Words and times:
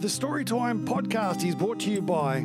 The 0.00 0.10
Storytime 0.10 0.84
podcast 0.84 1.46
is 1.46 1.54
brought 1.54 1.80
to 1.80 1.90
you 1.90 2.02
by 2.02 2.44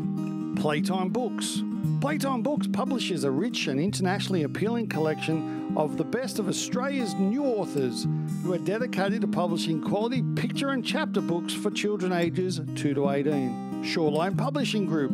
Playtime 0.61 1.09
Books. 1.09 1.61
Playtime 1.99 2.41
Books 2.41 2.67
publishes 2.67 3.25
a 3.25 3.31
rich 3.31 3.67
and 3.67 3.79
internationally 3.79 4.43
appealing 4.43 4.87
collection 4.87 5.73
of 5.75 5.97
the 5.97 6.03
best 6.05 6.39
of 6.39 6.47
Australia's 6.47 7.15
new 7.15 7.43
authors 7.43 8.07
who 8.43 8.53
are 8.53 8.59
dedicated 8.59 9.21
to 9.21 9.27
publishing 9.27 9.81
quality 9.81 10.23
picture 10.35 10.69
and 10.69 10.85
chapter 10.85 11.19
books 11.19 11.53
for 11.53 11.69
children 11.69 12.13
ages 12.13 12.61
2 12.75 12.93
to 12.93 13.09
18. 13.09 13.83
Shawline 13.83 14.37
Publishing 14.37 14.85
Group, 14.85 15.11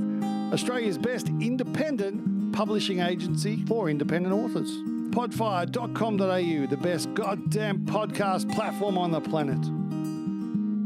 Australia's 0.53 0.97
best 0.99 1.29
independent 1.41 2.53
publishing 2.53 2.99
agency 2.99 3.65
for 3.65 3.89
independent 3.89 4.33
authors. 4.33 4.71
Podfire.com.au, 5.15 6.67
the 6.67 6.77
best 6.77 7.13
goddamn 7.15 7.79
podcast 7.85 8.53
platform 8.53 8.97
on 8.97 9.11
the 9.11 9.21
planet. 9.21 9.59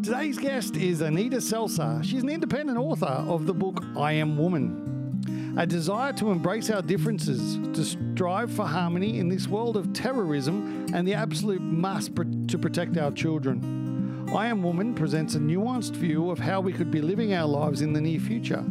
Today's 0.04 0.38
guest 0.38 0.77
is 0.77 1.02
Anita 1.02 1.38
Selzer. 1.38 2.02
She's 2.05 2.23
an 2.23 2.30
independent 2.30 2.77
author 2.77 3.05
of 3.05 3.45
the 3.45 3.53
book 3.53 3.84
I 3.98 4.13
Am 4.13 4.38
Woman. 4.38 5.55
A 5.57 5.67
desire 5.67 6.13
to 6.13 6.31
embrace 6.31 6.70
our 6.70 6.81
differences, 6.81 7.57
to 7.76 7.84
strive 7.84 8.49
for 8.49 8.66
harmony 8.66 9.20
in 9.20 9.27
this 9.27 9.49
world 9.49 9.76
of 9.76 9.91
terrorism 9.91 10.85
and 10.93 11.05
the 11.05 11.13
absolute 11.13 11.62
must 11.62 12.16
to 12.16 12.57
protect 12.57 12.98
our 12.98 13.12
children. 13.12 14.26
I 14.34 14.48
Am 14.48 14.63
Woman 14.63 14.95
presents 14.95 15.35
a 15.35 15.40
nuanced 15.40 15.95
view 15.95 16.31
of 16.31 16.40
how 16.40 16.62
we 16.62 16.71
could 16.71 16.91
be 16.91 17.02
living 17.02 17.34
our 17.34 17.48
lives 17.48 17.81
in 17.81 17.91
the 17.91 17.99
near 17.99 18.21
future, 18.21 18.63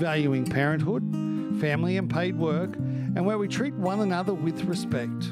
valuing 0.00 0.44
parenthood, 0.44 1.04
family 1.60 1.98
and 1.98 2.10
paid 2.10 2.36
work, 2.36 2.74
and 2.74 3.24
where 3.24 3.38
we 3.38 3.46
treat 3.46 3.74
one 3.74 4.00
another 4.00 4.34
with 4.34 4.64
respect. 4.64 5.30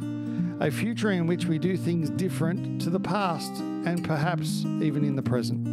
A 0.62 0.70
future 0.70 1.10
in 1.10 1.26
which 1.26 1.46
we 1.46 1.58
do 1.58 1.76
things 1.76 2.08
different 2.08 2.80
to 2.82 2.88
the 2.88 3.00
past 3.00 3.50
and 3.58 4.04
perhaps 4.04 4.64
even 4.80 5.02
in 5.04 5.16
the 5.16 5.22
present. 5.22 5.66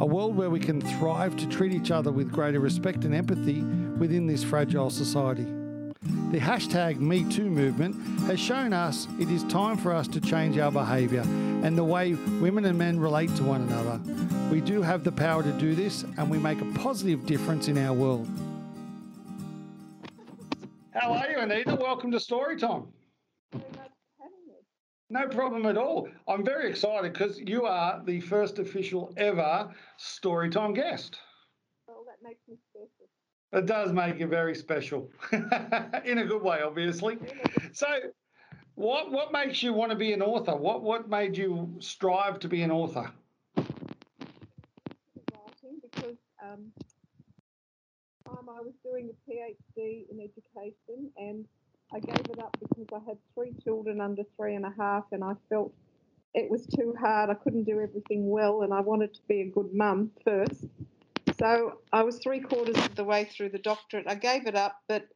A 0.00 0.04
world 0.04 0.36
where 0.36 0.50
we 0.50 0.58
can 0.58 0.80
thrive 0.80 1.36
to 1.36 1.48
treat 1.48 1.72
each 1.72 1.92
other 1.92 2.10
with 2.10 2.32
greater 2.32 2.58
respect 2.58 3.04
and 3.04 3.14
empathy 3.14 3.62
within 4.00 4.26
this 4.26 4.42
fragile 4.42 4.90
society. 4.90 5.44
The 6.32 6.40
hashtag 6.40 6.98
MeToo 6.98 7.44
movement 7.44 7.94
has 8.22 8.40
shown 8.40 8.72
us 8.72 9.06
it 9.20 9.30
is 9.30 9.44
time 9.44 9.76
for 9.76 9.92
us 9.92 10.08
to 10.08 10.20
change 10.20 10.58
our 10.58 10.72
behaviour 10.72 11.22
and 11.22 11.78
the 11.78 11.84
way 11.84 12.14
women 12.40 12.64
and 12.64 12.76
men 12.76 12.98
relate 12.98 13.32
to 13.36 13.44
one 13.44 13.62
another. 13.62 14.00
We 14.50 14.60
do 14.60 14.82
have 14.82 15.04
the 15.04 15.12
power 15.12 15.44
to 15.44 15.52
do 15.52 15.76
this 15.76 16.02
and 16.18 16.28
we 16.28 16.38
make 16.40 16.60
a 16.60 16.72
positive 16.80 17.26
difference 17.26 17.68
in 17.68 17.78
our 17.78 17.92
world. 17.92 18.28
How 20.90 21.12
are 21.12 21.30
you, 21.30 21.38
Anita? 21.38 21.76
Welcome 21.76 22.10
to 22.10 22.18
Storytime. 22.18 22.88
No 25.12 25.26
problem 25.26 25.66
at 25.66 25.76
all. 25.76 26.08
I'm 26.28 26.44
very 26.44 26.70
excited 26.70 27.12
because 27.12 27.40
you 27.40 27.64
are 27.64 28.00
the 28.04 28.20
first 28.20 28.60
official 28.60 29.12
ever 29.16 29.68
Storytime 29.98 30.72
guest. 30.72 31.18
Well, 31.88 32.04
that 32.06 32.22
makes 32.22 32.40
me 32.48 32.56
special. 32.70 33.08
It 33.52 33.66
does 33.66 33.92
make 33.92 34.20
you 34.20 34.28
very 34.28 34.54
special, 34.54 35.10
in 35.32 36.18
a 36.18 36.24
good 36.24 36.42
way, 36.42 36.60
obviously. 36.62 37.18
So, 37.72 37.88
what 38.76 39.10
what 39.10 39.32
makes 39.32 39.64
you 39.64 39.72
want 39.72 39.90
to 39.90 39.96
be 39.96 40.12
an 40.12 40.22
author? 40.22 40.54
What 40.54 40.82
what 40.82 41.08
made 41.08 41.36
you 41.36 41.74
strive 41.80 42.38
to 42.38 42.48
be 42.48 42.62
an 42.62 42.70
author? 42.70 43.10
Writing 43.56 43.66
because 45.82 46.18
um, 46.40 46.70
I 48.28 48.62
was 48.62 48.74
doing 48.84 49.10
a 49.10 49.30
PhD 49.30 50.04
in 50.10 50.20
education 50.20 51.10
and 51.16 51.44
I 51.92 51.98
gave 51.98 52.26
it 52.30 52.38
up 52.38 52.56
because 52.60 52.86
I 52.92 53.04
had 53.08 53.18
three 53.34 53.52
children 53.64 54.00
under 54.00 54.22
three 54.36 54.54
and 54.54 54.64
a 54.64 54.72
half 54.78 55.04
and 55.12 55.24
I 55.24 55.34
felt 55.48 55.72
it 56.34 56.48
was 56.48 56.66
too 56.66 56.94
hard. 56.98 57.30
I 57.30 57.34
couldn't 57.34 57.64
do 57.64 57.80
everything 57.80 58.30
well 58.30 58.62
and 58.62 58.72
I 58.72 58.80
wanted 58.80 59.12
to 59.14 59.20
be 59.28 59.40
a 59.40 59.46
good 59.46 59.74
mum 59.74 60.12
first. 60.24 60.66
So 61.38 61.78
I 61.92 62.02
was 62.02 62.18
three 62.18 62.40
quarters 62.40 62.76
of 62.76 62.94
the 62.94 63.04
way 63.04 63.24
through 63.24 63.48
the 63.48 63.58
doctorate. 63.58 64.06
I 64.08 64.14
gave 64.14 64.46
it 64.46 64.54
up, 64.54 64.82
but 64.88 65.08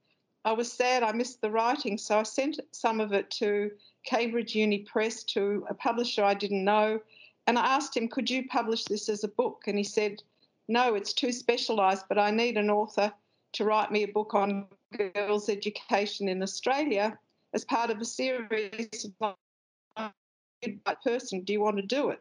I 0.44 0.52
was 0.52 0.72
sad 0.72 1.02
I 1.02 1.12
missed 1.12 1.40
the 1.40 1.50
writing. 1.50 1.96
So 1.96 2.18
I 2.18 2.24
sent 2.24 2.60
some 2.72 3.00
of 3.00 3.12
it 3.12 3.30
to 3.32 3.70
Cambridge 4.04 4.54
Uni 4.54 4.80
Press 4.80 5.22
to 5.24 5.64
a 5.70 5.74
publisher 5.74 6.24
I 6.24 6.34
didn't 6.34 6.64
know. 6.64 7.00
And 7.46 7.58
I 7.58 7.66
asked 7.66 7.96
him, 7.96 8.08
could 8.08 8.28
you 8.28 8.48
publish 8.48 8.84
this 8.84 9.08
as 9.08 9.22
a 9.22 9.28
book? 9.28 9.64
And 9.66 9.78
he 9.78 9.84
said, 9.84 10.22
no, 10.66 10.94
it's 10.94 11.12
too 11.12 11.30
specialised, 11.30 12.06
but 12.08 12.18
I 12.18 12.30
need 12.30 12.56
an 12.56 12.70
author 12.70 13.12
to 13.54 13.64
write 13.64 13.90
me 13.90 14.02
a 14.02 14.08
book 14.08 14.34
on 14.34 14.66
girls' 15.14 15.48
education 15.48 16.28
in 16.28 16.42
Australia 16.42 17.18
as 17.54 17.64
part 17.64 17.90
of 17.90 18.00
a 18.00 18.04
series 18.04 19.06
of 19.20 19.34
right 19.98 21.02
person. 21.02 21.40
Do 21.42 21.52
you 21.52 21.60
want 21.60 21.76
to 21.76 21.82
do 21.82 22.10
it? 22.10 22.20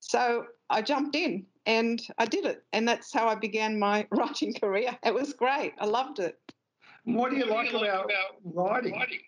So 0.00 0.46
I 0.70 0.82
jumped 0.82 1.16
in 1.16 1.46
and 1.66 2.00
I 2.18 2.26
did 2.26 2.44
it. 2.44 2.64
And 2.72 2.88
that's 2.88 3.12
how 3.12 3.28
I 3.28 3.34
began 3.34 3.78
my 3.78 4.06
writing 4.12 4.54
career. 4.54 4.96
It 5.04 5.14
was 5.14 5.32
great. 5.32 5.74
I 5.78 5.86
loved 5.86 6.18
it. 6.18 6.38
What 7.04 7.30
do 7.30 7.36
you, 7.36 7.46
like, 7.46 7.70
do 7.70 7.76
you 7.76 7.84
about, 7.84 8.08
like 8.08 8.82
about 8.84 8.92
writing? 8.92 9.22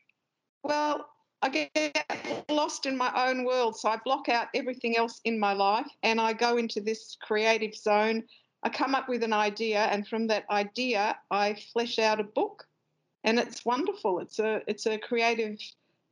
Well, 0.65 1.09
I 1.43 1.49
get 1.49 2.45
lost 2.49 2.87
in 2.87 2.97
my 2.97 3.29
own 3.29 3.45
world. 3.45 3.77
So 3.77 3.89
I 3.89 3.99
block 4.05 4.29
out 4.29 4.49
everything 4.55 4.97
else 4.97 5.21
in 5.25 5.39
my 5.39 5.53
life 5.53 5.87
and 6.03 6.21
I 6.21 6.33
go 6.33 6.57
into 6.57 6.81
this 6.81 7.17
creative 7.21 7.75
zone. 7.75 8.25
I 8.63 8.69
come 8.69 8.95
up 8.95 9.09
with 9.09 9.23
an 9.23 9.33
idea, 9.33 9.85
and 9.85 10.07
from 10.07 10.27
that 10.29 10.45
idea, 10.51 11.17
I 11.31 11.57
flesh 11.73 11.99
out 11.99 12.21
a 12.21 12.25
book, 12.25 12.67
and 13.25 13.39
it's 13.39 13.65
wonderful. 13.65 14.19
It's 14.19 14.39
a 14.39 14.63
it's 14.67 14.87
a 14.87 14.99
creative 14.99 15.59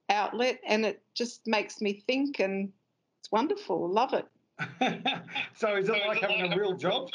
outlet, 0.08 0.60
and 0.66 0.86
it 0.86 1.02
just 1.14 1.46
makes 1.46 1.80
me 1.80 2.04
think, 2.06 2.38
and 2.38 2.72
it's 3.20 3.32
wonderful. 3.32 3.88
Love 3.90 4.14
it. 4.14 4.26
so 5.56 5.76
is 5.76 5.88
it 5.88 6.00
like 6.06 6.20
having 6.20 6.52
a 6.52 6.56
real 6.56 6.74
job? 6.74 7.08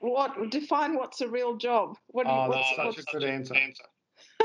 What 0.00 0.50
define 0.50 0.96
what's 0.96 1.22
a 1.22 1.28
real 1.28 1.56
job? 1.56 1.96
What 2.08 2.26
do 2.26 2.32
you, 2.32 2.38
oh, 2.38 2.52
that's 2.52 2.96
such 2.96 3.04
a 3.08 3.18
good 3.18 3.24
answer. 3.24 3.54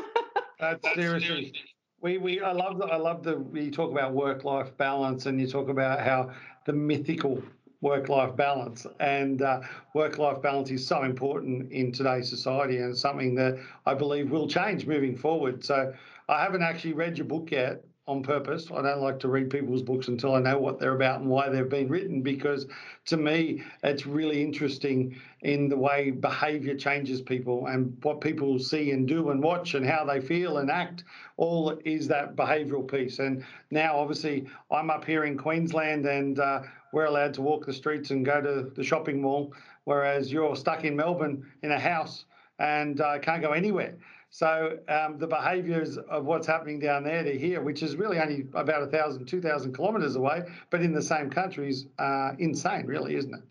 that's, 0.59 0.81
that's 0.81 0.95
seriously. 0.95 1.27
seriously. 1.27 1.59
We, 2.01 2.17
we 2.17 2.39
I 2.39 2.53
love 2.53 2.77
the, 2.77 2.85
I 2.85 2.95
love 2.95 3.23
the 3.23 3.45
you 3.53 3.71
talk 3.71 3.91
about 3.91 4.13
work 4.13 4.45
life 4.45 4.75
balance 4.77 5.25
and 5.25 5.39
you 5.39 5.47
talk 5.47 5.67
about 5.67 5.99
how 5.99 6.31
the 6.65 6.71
mythical 6.71 7.43
work 7.81 8.09
life 8.09 8.35
balance. 8.35 8.85
And 8.99 9.41
uh, 9.41 9.61
work 9.93 10.17
life 10.17 10.41
balance 10.41 10.69
is 10.71 10.85
so 10.85 11.03
important 11.03 11.71
in 11.71 11.91
today's 11.91 12.29
society 12.29 12.77
and 12.77 12.97
something 12.97 13.35
that 13.35 13.59
I 13.85 13.93
believe 13.93 14.31
will 14.31 14.47
change 14.47 14.85
moving 14.85 15.15
forward. 15.15 15.63
So 15.63 15.93
I 16.27 16.41
haven't 16.41 16.63
actually 16.63 16.93
read 16.93 17.17
your 17.17 17.27
book 17.27 17.51
yet 17.51 17.83
on 18.09 18.23
purpose. 18.23 18.69
I 18.71 18.81
don't 18.81 19.01
like 19.01 19.19
to 19.19 19.27
read 19.27 19.51
people's 19.51 19.83
books 19.83 20.07
until 20.07 20.33
I 20.33 20.39
know 20.39 20.57
what 20.57 20.79
they're 20.79 20.95
about 20.95 21.21
and 21.21 21.29
why 21.29 21.47
they've 21.47 21.69
been 21.69 21.87
written 21.87 22.23
because 22.23 22.65
to 23.05 23.17
me, 23.17 23.61
it's 23.83 24.07
really 24.07 24.41
interesting 24.41 25.15
in 25.41 25.69
the 25.69 25.77
way 25.77 26.09
behavior 26.09 26.75
changes 26.75 27.21
people 27.21 27.67
and 27.67 27.95
what 28.01 28.19
people 28.19 28.57
see 28.57 28.91
and 28.91 29.07
do 29.07 29.29
and 29.29 29.43
watch 29.43 29.75
and 29.75 29.85
how 29.85 30.03
they 30.05 30.19
feel 30.19 30.57
and 30.57 30.71
act. 30.71 31.03
All 31.37 31.79
is 31.85 32.07
that 32.07 32.35
behavioral 32.35 32.89
piece. 32.89 33.19
And 33.19 33.43
now, 33.69 33.97
obviously, 33.99 34.47
I'm 34.71 34.89
up 34.89 35.05
here 35.05 35.25
in 35.25 35.37
Queensland 35.37 36.07
and 36.07 36.39
uh, 36.39 36.63
we're 36.93 37.05
allowed 37.05 37.33
to 37.35 37.41
walk 37.41 37.65
the 37.65 37.73
streets 37.73 38.11
and 38.11 38.25
go 38.25 38.41
to 38.41 38.71
the 38.75 38.83
shopping 38.83 39.21
mall, 39.21 39.53
whereas 39.83 40.31
you're 40.31 40.55
stuck 40.55 40.83
in 40.83 40.95
Melbourne 40.95 41.45
in 41.63 41.71
a 41.71 41.79
house 41.79 42.25
and 42.59 42.99
uh, 43.01 43.19
can't 43.19 43.41
go 43.41 43.51
anywhere. 43.51 43.95
So 44.31 44.77
um, 44.87 45.17
the 45.17 45.25
behaviours 45.25 45.97
of 45.97 46.25
what's 46.25 46.45
happening 46.45 46.79
down 46.79 47.03
there 47.03 47.23
to 47.23 47.37
here, 47.37 47.61
which 47.61 47.81
is 47.81 47.95
really 47.95 48.19
only 48.19 48.47
about 48.53 48.83
a 48.83 48.87
thousand, 48.87 49.25
two 49.25 49.41
thousand 49.41 49.75
kilometres 49.75 50.15
away, 50.15 50.43
but 50.69 50.81
in 50.81 50.93
the 50.93 51.01
same 51.01 51.29
countries, 51.29 51.87
uh, 51.97 52.31
insane, 52.37 52.85
really, 52.85 53.15
isn't 53.15 53.33
it? 53.33 53.41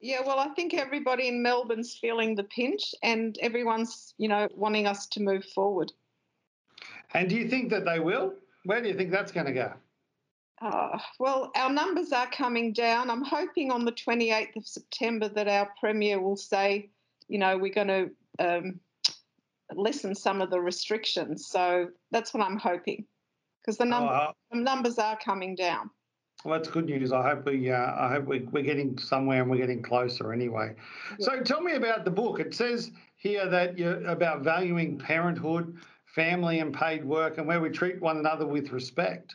Yeah, 0.00 0.20
well, 0.24 0.38
I 0.38 0.48
think 0.48 0.74
everybody 0.74 1.28
in 1.28 1.42
Melbourne's 1.42 1.96
feeling 1.96 2.36
the 2.36 2.44
pinch, 2.44 2.94
and 3.02 3.36
everyone's, 3.40 4.14
you 4.18 4.28
know, 4.28 4.48
wanting 4.54 4.86
us 4.86 5.06
to 5.08 5.22
move 5.22 5.44
forward. 5.46 5.90
And 7.14 7.28
do 7.28 7.34
you 7.34 7.48
think 7.48 7.70
that 7.70 7.84
they 7.84 7.98
will? 7.98 8.34
Where 8.64 8.82
do 8.82 8.88
you 8.88 8.94
think 8.94 9.10
that's 9.10 9.32
going 9.32 9.46
to 9.46 9.52
go? 9.52 9.72
Uh, 10.60 10.98
well, 11.18 11.50
our 11.54 11.70
numbers 11.70 12.12
are 12.12 12.28
coming 12.30 12.72
down. 12.72 13.10
I'm 13.10 13.22
hoping 13.22 13.70
on 13.70 13.84
the 13.84 13.92
28th 13.92 14.56
of 14.56 14.66
September 14.66 15.28
that 15.28 15.46
our 15.46 15.70
Premier 15.78 16.20
will 16.20 16.36
say, 16.36 16.90
you 17.28 17.38
know, 17.38 17.56
we're 17.56 17.72
going 17.72 17.88
to 17.88 18.10
um, 18.38 18.80
lessen 19.74 20.14
some 20.14 20.40
of 20.40 20.50
the 20.50 20.60
restrictions. 20.60 21.46
So 21.46 21.90
that's 22.10 22.34
what 22.34 22.42
I'm 22.42 22.56
hoping, 22.56 23.04
because 23.60 23.78
the, 23.78 23.84
oh, 23.84 24.32
the, 24.50 24.58
numbers 24.58 24.98
are 24.98 25.16
coming 25.16 25.54
down. 25.54 25.90
Well, 26.44 26.58
that's 26.58 26.70
good 26.70 26.86
news. 26.86 27.12
I 27.12 27.22
hope 27.28 27.46
we, 27.46 27.70
uh, 27.70 27.76
I 27.76 28.10
hope 28.12 28.26
we, 28.26 28.40
we're 28.40 28.62
getting 28.62 28.98
somewhere 28.98 29.42
and 29.42 29.50
we're 29.50 29.58
getting 29.58 29.82
closer 29.82 30.32
anyway. 30.32 30.74
Yeah. 31.18 31.26
So 31.26 31.40
tell 31.40 31.60
me 31.60 31.74
about 31.74 32.04
the 32.04 32.10
book. 32.10 32.40
It 32.40 32.54
says 32.54 32.90
here 33.16 33.48
that 33.48 33.76
you're 33.76 34.04
about 34.06 34.42
valuing 34.42 34.98
parenthood, 34.98 35.76
family, 36.06 36.60
and 36.60 36.72
paid 36.72 37.04
work, 37.04 37.38
and 37.38 37.46
where 37.46 37.60
we 37.60 37.70
treat 37.70 38.00
one 38.00 38.18
another 38.18 38.46
with 38.46 38.70
respect. 38.70 39.34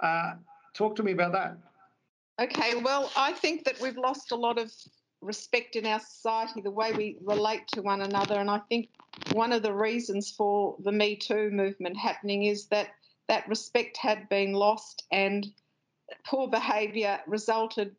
Uh, 0.00 0.32
talk 0.74 0.96
to 0.96 1.02
me 1.02 1.12
about 1.12 1.32
that. 1.32 1.56
Okay, 2.40 2.76
well, 2.76 3.10
I 3.16 3.32
think 3.32 3.64
that 3.64 3.80
we've 3.80 3.98
lost 3.98 4.32
a 4.32 4.36
lot 4.36 4.58
of 4.58 4.72
respect 5.20 5.76
in 5.76 5.84
our 5.84 6.00
society, 6.00 6.60
the 6.62 6.70
way 6.70 6.92
we 6.92 7.18
relate 7.22 7.68
to 7.68 7.82
one 7.82 8.00
another. 8.00 8.36
And 8.36 8.50
I 8.50 8.60
think 8.68 8.88
one 9.32 9.52
of 9.52 9.62
the 9.62 9.74
reasons 9.74 10.30
for 10.30 10.76
the 10.82 10.92
Me 10.92 11.16
Too 11.16 11.50
movement 11.50 11.96
happening 11.96 12.44
is 12.44 12.66
that 12.66 12.88
that 13.28 13.48
respect 13.48 13.96
had 13.96 14.28
been 14.28 14.52
lost 14.52 15.04
and 15.12 15.46
poor 16.26 16.48
behaviour 16.48 17.20
resulted 17.26 17.94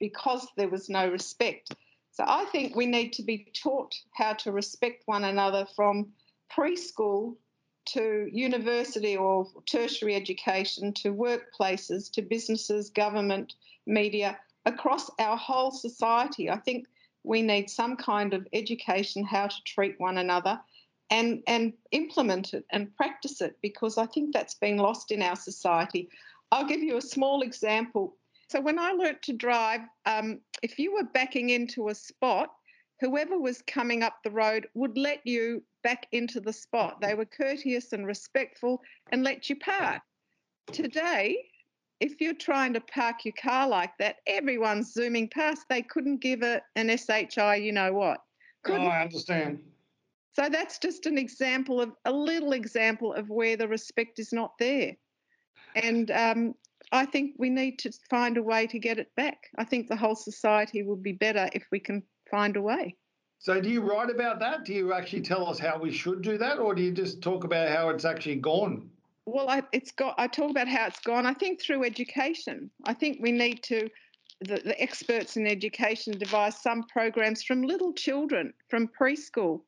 because 0.00 0.46
there 0.56 0.68
was 0.68 0.88
no 0.88 1.08
respect. 1.08 1.74
So 2.10 2.24
I 2.26 2.46
think 2.46 2.74
we 2.74 2.86
need 2.86 3.12
to 3.14 3.22
be 3.22 3.52
taught 3.54 3.94
how 4.14 4.32
to 4.34 4.52
respect 4.52 5.02
one 5.06 5.24
another 5.24 5.66
from 5.76 6.12
preschool 6.50 7.36
to 7.86 8.28
university 8.32 9.16
or 9.16 9.46
tertiary 9.66 10.14
education 10.14 10.92
to 10.94 11.12
workplaces 11.12 12.10
to 12.12 12.22
businesses, 12.22 12.90
government, 12.90 13.54
media, 13.86 14.38
across 14.66 15.10
our 15.18 15.36
whole 15.36 15.70
society. 15.70 16.50
I 16.50 16.56
think 16.56 16.86
we 17.22 17.42
need 17.42 17.70
some 17.70 17.96
kind 17.96 18.34
of 18.34 18.46
education 18.52 19.24
how 19.24 19.48
to 19.48 19.64
treat 19.64 19.98
one 19.98 20.18
another 20.18 20.60
and, 21.10 21.42
and 21.46 21.72
implement 21.90 22.54
it 22.54 22.64
and 22.70 22.94
practice 22.96 23.40
it 23.40 23.56
because 23.62 23.98
I 23.98 24.06
think 24.06 24.32
that's 24.32 24.54
been 24.54 24.76
lost 24.76 25.10
in 25.10 25.22
our 25.22 25.36
society. 25.36 26.08
I'll 26.52 26.66
give 26.66 26.80
you 26.80 26.96
a 26.96 27.02
small 27.02 27.42
example. 27.42 28.16
So, 28.48 28.60
when 28.60 28.78
I 28.78 28.92
learnt 28.92 29.22
to 29.22 29.32
drive, 29.32 29.80
um, 30.06 30.40
if 30.62 30.78
you 30.78 30.92
were 30.92 31.04
backing 31.04 31.50
into 31.50 31.88
a 31.88 31.94
spot, 31.94 32.52
whoever 33.00 33.38
was 33.38 33.62
coming 33.62 34.02
up 34.02 34.22
the 34.22 34.30
road 34.30 34.68
would 34.74 34.96
let 34.96 35.26
you 35.26 35.62
back 35.84 36.06
into 36.10 36.40
the 36.40 36.52
spot. 36.52 37.00
They 37.00 37.14
were 37.14 37.26
courteous 37.26 37.92
and 37.92 38.06
respectful 38.06 38.82
and 39.12 39.22
let 39.22 39.48
you 39.48 39.56
park. 39.56 40.02
Today, 40.72 41.44
if 42.00 42.20
you're 42.20 42.34
trying 42.34 42.72
to 42.72 42.80
park 42.80 43.24
your 43.24 43.34
car 43.40 43.68
like 43.68 43.96
that, 43.98 44.16
everyone's 44.26 44.92
zooming 44.92 45.28
past. 45.28 45.66
They 45.68 45.82
couldn't 45.82 46.20
give 46.20 46.42
it 46.42 46.62
an 46.74 46.88
SHI, 46.96 47.56
you 47.56 47.70
know 47.70 47.92
what? 47.92 48.18
Couldn't. 48.64 48.82
Oh, 48.82 48.90
I 48.90 49.02
understand. 49.02 49.60
So 50.32 50.48
that's 50.48 50.78
just 50.78 51.06
an 51.06 51.16
example 51.16 51.80
of 51.80 51.92
a 52.04 52.12
little 52.12 52.54
example 52.54 53.12
of 53.12 53.30
where 53.30 53.56
the 53.56 53.68
respect 53.68 54.18
is 54.18 54.32
not 54.32 54.52
there. 54.58 54.96
And 55.76 56.10
um, 56.10 56.54
I 56.90 57.06
think 57.06 57.34
we 57.38 57.50
need 57.50 57.78
to 57.80 57.92
find 58.10 58.36
a 58.36 58.42
way 58.42 58.66
to 58.66 58.78
get 58.78 58.98
it 58.98 59.14
back. 59.16 59.48
I 59.58 59.64
think 59.64 59.88
the 59.88 59.96
whole 59.96 60.16
society 60.16 60.82
will 60.82 60.96
be 60.96 61.12
better 61.12 61.48
if 61.52 61.64
we 61.70 61.78
can 61.78 62.02
find 62.28 62.56
a 62.56 62.62
way. 62.62 62.96
So, 63.44 63.60
do 63.60 63.68
you 63.68 63.82
write 63.82 64.08
about 64.08 64.38
that? 64.38 64.64
Do 64.64 64.72
you 64.72 64.94
actually 64.94 65.20
tell 65.20 65.46
us 65.46 65.58
how 65.58 65.78
we 65.78 65.92
should 65.92 66.22
do 66.22 66.38
that, 66.38 66.58
or 66.58 66.74
do 66.74 66.82
you 66.82 66.90
just 66.90 67.20
talk 67.20 67.44
about 67.44 67.68
how 67.68 67.90
it's 67.90 68.06
actually 68.06 68.36
gone? 68.36 68.88
Well, 69.26 69.50
I, 69.50 69.62
it's 69.70 69.90
got. 69.90 70.14
I 70.16 70.28
talk 70.28 70.50
about 70.50 70.66
how 70.66 70.86
it's 70.86 71.00
gone. 71.00 71.26
I 71.26 71.34
think 71.34 71.60
through 71.60 71.84
education. 71.84 72.70
I 72.84 72.94
think 72.94 73.18
we 73.20 73.32
need 73.32 73.62
to. 73.64 73.90
The, 74.40 74.62
the 74.64 74.80
experts 74.80 75.36
in 75.36 75.46
education 75.46 76.18
devise 76.18 76.56
some 76.56 76.84
programs 76.84 77.42
from 77.42 77.60
little 77.60 77.92
children, 77.92 78.54
from 78.70 78.88
preschool, 78.88 79.60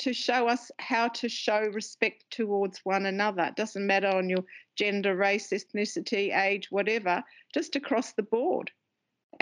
to 0.00 0.12
show 0.12 0.46
us 0.46 0.70
how 0.78 1.08
to 1.08 1.26
show 1.26 1.60
respect 1.72 2.26
towards 2.30 2.80
one 2.84 3.06
another. 3.06 3.44
It 3.44 3.56
doesn't 3.56 3.86
matter 3.86 4.08
on 4.08 4.28
your 4.28 4.44
gender, 4.76 5.16
race, 5.16 5.48
ethnicity, 5.48 6.36
age, 6.36 6.70
whatever, 6.70 7.24
just 7.54 7.74
across 7.74 8.12
the 8.12 8.22
board 8.22 8.70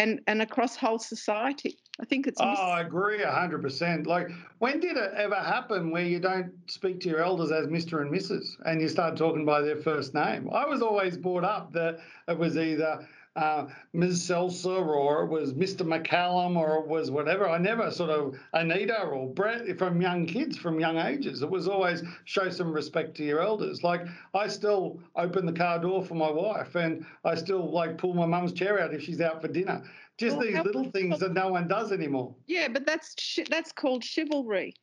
and, 0.02 0.20
and 0.26 0.42
across 0.42 0.74
whole 0.76 0.98
society. 0.98 1.78
I 2.00 2.04
think 2.04 2.26
it's. 2.26 2.40
Oh, 2.40 2.44
I 2.44 2.80
agree 2.80 3.20
100%. 3.20 4.06
Like, 4.06 4.30
when 4.58 4.80
did 4.80 4.96
it 4.96 5.12
ever 5.16 5.36
happen 5.36 5.90
where 5.90 6.04
you 6.04 6.18
don't 6.18 6.52
speak 6.66 7.00
to 7.00 7.08
your 7.08 7.22
elders 7.22 7.52
as 7.52 7.66
Mr. 7.66 8.00
and 8.00 8.12
Mrs. 8.12 8.56
and 8.64 8.80
you 8.80 8.88
start 8.88 9.16
talking 9.16 9.44
by 9.44 9.60
their 9.60 9.76
first 9.76 10.12
name? 10.14 10.50
I 10.52 10.66
was 10.66 10.82
always 10.82 11.16
brought 11.16 11.44
up 11.44 11.72
that 11.74 12.00
it 12.26 12.36
was 12.36 12.56
either 12.56 13.06
uh, 13.36 13.66
Ms. 13.94 14.28
Selzer 14.28 14.86
or 14.86 15.24
it 15.24 15.30
was 15.30 15.54
Mr. 15.54 15.86
McCallum 15.86 16.56
or 16.56 16.78
it 16.78 16.86
was 16.86 17.10
whatever. 17.10 17.48
I 17.48 17.58
never 17.58 17.90
sort 17.90 18.10
of 18.10 18.38
Anita 18.52 19.02
or 19.04 19.32
Brett 19.32 19.78
from 19.78 20.02
young 20.02 20.26
kids 20.26 20.58
from 20.58 20.78
young 20.78 20.98
ages. 20.98 21.42
It 21.42 21.48
was 21.48 21.66
always 21.66 22.02
show 22.24 22.50
some 22.50 22.72
respect 22.72 23.16
to 23.16 23.24
your 23.24 23.40
elders. 23.40 23.82
Like 23.82 24.02
I 24.34 24.48
still 24.48 25.00
open 25.16 25.46
the 25.46 25.52
car 25.52 25.78
door 25.78 26.04
for 26.04 26.14
my 26.14 26.30
wife 26.30 26.74
and 26.74 27.06
I 27.24 27.34
still 27.34 27.72
like 27.72 27.96
pull 27.96 28.12
my 28.12 28.26
mum's 28.26 28.52
chair 28.52 28.80
out 28.80 28.92
if 28.92 29.02
she's 29.02 29.20
out 29.20 29.40
for 29.40 29.48
dinner. 29.48 29.82
Just 30.18 30.36
well, 30.36 30.46
these 30.46 30.58
little 30.58 30.90
things 30.90 31.18
that 31.20 31.32
no 31.32 31.48
one 31.48 31.68
does 31.68 31.90
anymore. 31.90 32.34
Yeah, 32.46 32.68
but 32.68 32.84
that's 32.84 33.38
that's 33.48 33.72
called 33.72 34.04
chivalry. 34.04 34.74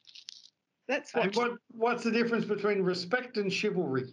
That's 0.88 1.14
what. 1.14 1.26
And 1.26 1.36
what 1.36 1.52
what's 1.72 2.04
the 2.04 2.12
difference 2.12 2.46
between 2.46 2.82
respect 2.82 3.38
and 3.38 3.54
chivalry? 3.54 4.12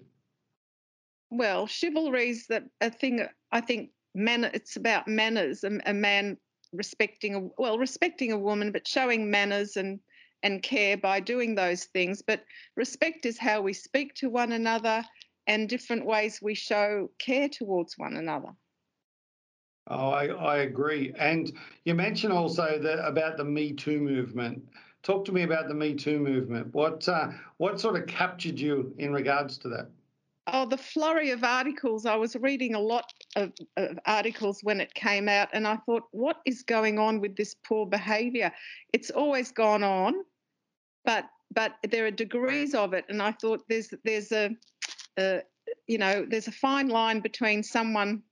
Well, 1.30 1.66
chivalry 1.66 2.28
is 2.28 2.46
that 2.48 2.64
a 2.82 2.90
thing. 2.90 3.26
I 3.50 3.60
think 3.62 3.90
man. 4.16 4.44
It's 4.52 4.76
about 4.76 5.06
manners. 5.06 5.62
A, 5.64 5.78
a 5.86 5.94
man 5.94 6.38
respecting 6.72 7.34
a 7.34 7.40
well, 7.58 7.78
respecting 7.78 8.32
a 8.32 8.38
woman, 8.38 8.72
but 8.72 8.88
showing 8.88 9.30
manners 9.30 9.76
and 9.76 10.00
and 10.42 10.62
care 10.62 10.96
by 10.96 11.20
doing 11.20 11.54
those 11.54 11.84
things. 11.84 12.22
But 12.22 12.44
respect 12.76 13.26
is 13.26 13.38
how 13.38 13.60
we 13.60 13.72
speak 13.72 14.14
to 14.16 14.28
one 14.28 14.52
another 14.52 15.04
and 15.46 15.68
different 15.68 16.04
ways 16.04 16.40
we 16.42 16.54
show 16.54 17.10
care 17.18 17.48
towards 17.48 17.94
one 17.96 18.16
another. 18.16 18.50
Oh, 19.88 20.10
I, 20.10 20.26
I 20.26 20.56
agree. 20.58 21.12
And 21.16 21.52
you 21.84 21.94
mentioned 21.94 22.32
also 22.32 22.78
that 22.80 23.06
about 23.06 23.36
the 23.36 23.44
Me 23.44 23.72
Too 23.72 24.00
movement. 24.00 24.68
Talk 25.02 25.24
to 25.26 25.32
me 25.32 25.42
about 25.42 25.68
the 25.68 25.74
Me 25.74 25.94
Too 25.94 26.18
movement. 26.18 26.74
What 26.74 27.08
uh, 27.08 27.30
what 27.58 27.80
sort 27.80 27.96
of 27.96 28.08
captured 28.08 28.58
you 28.58 28.92
in 28.98 29.12
regards 29.12 29.58
to 29.58 29.68
that? 29.68 29.88
Oh, 30.48 30.66
the 30.66 30.78
flurry 30.78 31.30
of 31.30 31.42
articles. 31.42 32.06
I 32.06 32.14
was 32.14 32.36
reading 32.36 32.74
a 32.74 32.80
lot 32.80 33.12
of, 33.34 33.52
of, 33.76 33.98
articles 34.06 34.60
when 34.62 34.80
it 34.80 34.94
came 34.94 35.28
out, 35.28 35.48
and 35.52 35.66
I 35.66 35.76
thought, 35.76 36.04
what 36.12 36.36
is 36.46 36.62
going 36.62 36.98
on 36.98 37.20
with 37.20 37.36
this 37.36 37.54
poor 37.54 37.84
behaviour? 37.84 38.52
It's 38.92 39.10
always 39.10 39.50
gone 39.50 39.82
on, 39.82 40.14
but 41.04 41.28
but 41.52 41.74
there 41.88 42.06
are 42.06 42.10
degrees 42.10 42.74
of 42.74 42.92
it, 42.92 43.04
and 43.08 43.20
I 43.22 43.32
thought 43.32 43.64
there's 43.68 43.92
there's 44.04 44.30
a, 44.30 44.50
a 45.18 45.42
you 45.86 45.98
know 45.98 46.24
there's 46.28 46.48
a 46.48 46.52
fine 46.52 46.88
line 46.88 47.20
between 47.20 47.62
someone 47.62 48.22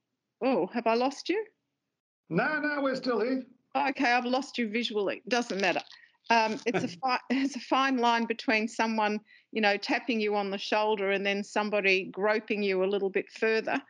Oh, 0.44 0.66
have 0.74 0.86
I 0.86 0.94
lost 0.94 1.30
you? 1.30 1.42
No, 2.28 2.60
no, 2.60 2.82
we're 2.82 2.96
still 2.96 3.20
here. 3.20 3.44
Okay, 3.74 4.12
I've 4.12 4.26
lost 4.26 4.58
you 4.58 4.68
visually. 4.68 5.22
Doesn't 5.26 5.60
matter. 5.60 5.80
Um, 6.30 6.60
it's 6.66 6.84
a 6.84 6.88
fi- 7.02 7.20
it's 7.30 7.56
a 7.56 7.60
fine 7.60 7.96
line 7.96 8.26
between 8.26 8.68
someone 8.68 9.20
you 9.54 9.60
know 9.60 9.76
tapping 9.76 10.20
you 10.20 10.34
on 10.34 10.50
the 10.50 10.58
shoulder 10.58 11.12
and 11.12 11.24
then 11.24 11.44
somebody 11.44 12.10
groping 12.10 12.62
you 12.62 12.82
a 12.82 12.92
little 12.92 13.08
bit 13.08 13.30
further, 13.30 13.80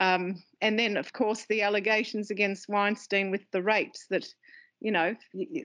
um, 0.00 0.42
and 0.62 0.78
then 0.78 0.96
of 0.96 1.12
course 1.12 1.44
the 1.48 1.62
allegations 1.62 2.30
against 2.30 2.68
Weinstein 2.68 3.30
with 3.30 3.42
the 3.50 3.62
rapes 3.62 4.06
that 4.10 4.26
you 4.80 4.92
know 4.92 5.14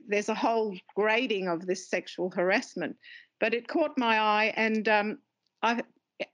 there's 0.08 0.28
a 0.28 0.34
whole 0.34 0.76
grading 0.96 1.48
of 1.48 1.66
this 1.66 1.88
sexual 1.88 2.30
harassment. 2.30 2.96
But 3.38 3.54
it 3.54 3.68
caught 3.68 3.96
my 3.96 4.18
eye, 4.18 4.52
and 4.56 4.88
um, 4.88 5.18
I 5.62 5.82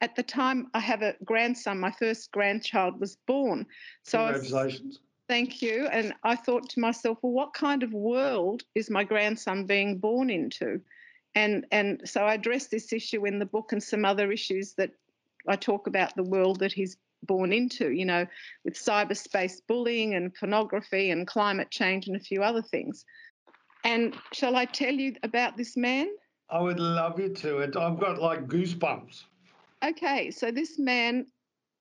at 0.00 0.16
the 0.16 0.23
time 0.23 0.69
I 0.73 0.81
have 0.81 1.02
a 1.02 1.14
grandson. 1.25 1.78
My 1.78 1.93
first 1.93 2.32
grandchild 2.32 2.99
was 2.99 3.16
born. 3.26 3.66
So 4.02 4.32
congratulations. 4.32 4.99
Was, 4.99 5.00
thank 5.28 5.61
you. 5.61 5.88
And 5.93 6.14
I 6.25 6.37
thought 6.37 6.70
to 6.70 6.81
myself, 6.81 7.19
well, 7.23 7.32
what 7.32 7.52
kind 7.52 7.83
of 7.83 7.92
world 7.92 8.62
is 8.75 8.90
my 8.90 9.04
grandson 9.04 9.66
being 9.66 9.99
born 9.99 10.30
into? 10.30 10.80
And 11.34 11.66
and 11.70 12.02
so 12.04 12.22
I 12.22 12.34
address 12.34 12.66
this 12.66 12.92
issue 12.92 13.26
in 13.26 13.38
the 13.38 13.46
book 13.46 13.72
and 13.72 13.82
some 13.82 14.04
other 14.04 14.32
issues 14.32 14.75
that 14.75 14.90
I 15.49 15.56
talk 15.56 15.87
about 15.87 16.14
the 16.16 16.25
world 16.25 16.60
that 16.60 16.72
he's 16.72 16.96
born 17.22 17.52
into, 17.52 17.90
you 17.90 18.04
know, 18.04 18.26
with 18.64 18.75
cyberspace 18.75 19.60
bullying 19.66 20.14
and 20.14 20.34
pornography 20.34 21.10
and 21.10 21.26
climate 21.26 21.70
change 21.70 22.08
and 22.08 22.16
a 22.16 22.20
few 22.20 22.42
other 22.42 22.62
things. 22.62 23.04
And 23.84 24.14
shall 24.32 24.56
I 24.56 24.64
tell 24.64 24.92
you 24.92 25.14
about 25.22 25.56
this 25.56 25.76
man? 25.76 26.08
I 26.50 26.60
would 26.60 26.80
love 26.80 27.18
you 27.20 27.28
to. 27.28 27.62
I've 27.62 28.00
got 28.00 28.20
like 28.20 28.46
goosebumps. 28.49 29.25
Okay, 29.84 30.30
so 30.30 30.50
this 30.50 30.78
man 30.78 31.26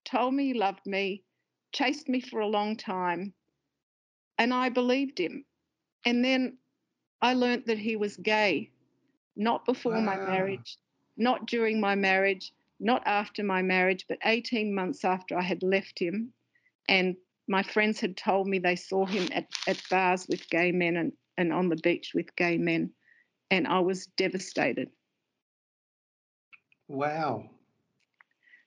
told 0.05 0.33
me 0.33 0.45
he 0.45 0.53
loved 0.53 0.85
me, 0.85 1.23
chased 1.73 2.07
me 2.07 2.21
for 2.21 2.39
a 2.39 2.47
long 2.47 2.77
time, 2.77 3.33
and 4.37 4.53
I 4.53 4.69
believed 4.69 5.19
him. 5.19 5.43
And 6.05 6.23
then 6.23 6.57
I 7.21 7.33
learnt 7.33 7.65
that 7.65 7.77
he 7.77 7.97
was 7.97 8.15
gay, 8.15 8.71
not 9.39 9.65
before 9.65 9.93
wow. 9.93 10.01
my 10.01 10.19
ah. 10.19 10.27
marriage, 10.27 10.77
not 11.17 11.47
during 11.47 11.79
my 11.79 11.95
marriage, 11.95 12.51
not 12.79 13.01
after 13.05 13.41
my 13.41 13.61
marriage, 13.61 14.05
but 14.07 14.19
18 14.23 14.75
months 14.75 15.03
after 15.03 15.37
I 15.37 15.41
had 15.41 15.63
left 15.63 15.97
him. 15.97 16.33
And 16.87 17.15
my 17.47 17.63
friends 17.63 17.99
had 17.99 18.15
told 18.15 18.47
me 18.47 18.59
they 18.59 18.75
saw 18.75 19.05
him 19.05 19.27
at, 19.33 19.47
at 19.67 19.81
bars 19.89 20.27
with 20.27 20.49
gay 20.49 20.71
men 20.71 20.97
and, 20.97 21.13
and 21.37 21.51
on 21.51 21.69
the 21.69 21.77
beach 21.77 22.11
with 22.13 22.35
gay 22.35 22.57
men. 22.57 22.91
And 23.49 23.65
I 23.65 23.79
was 23.79 24.05
devastated. 24.17 24.89
Wow. 26.87 27.49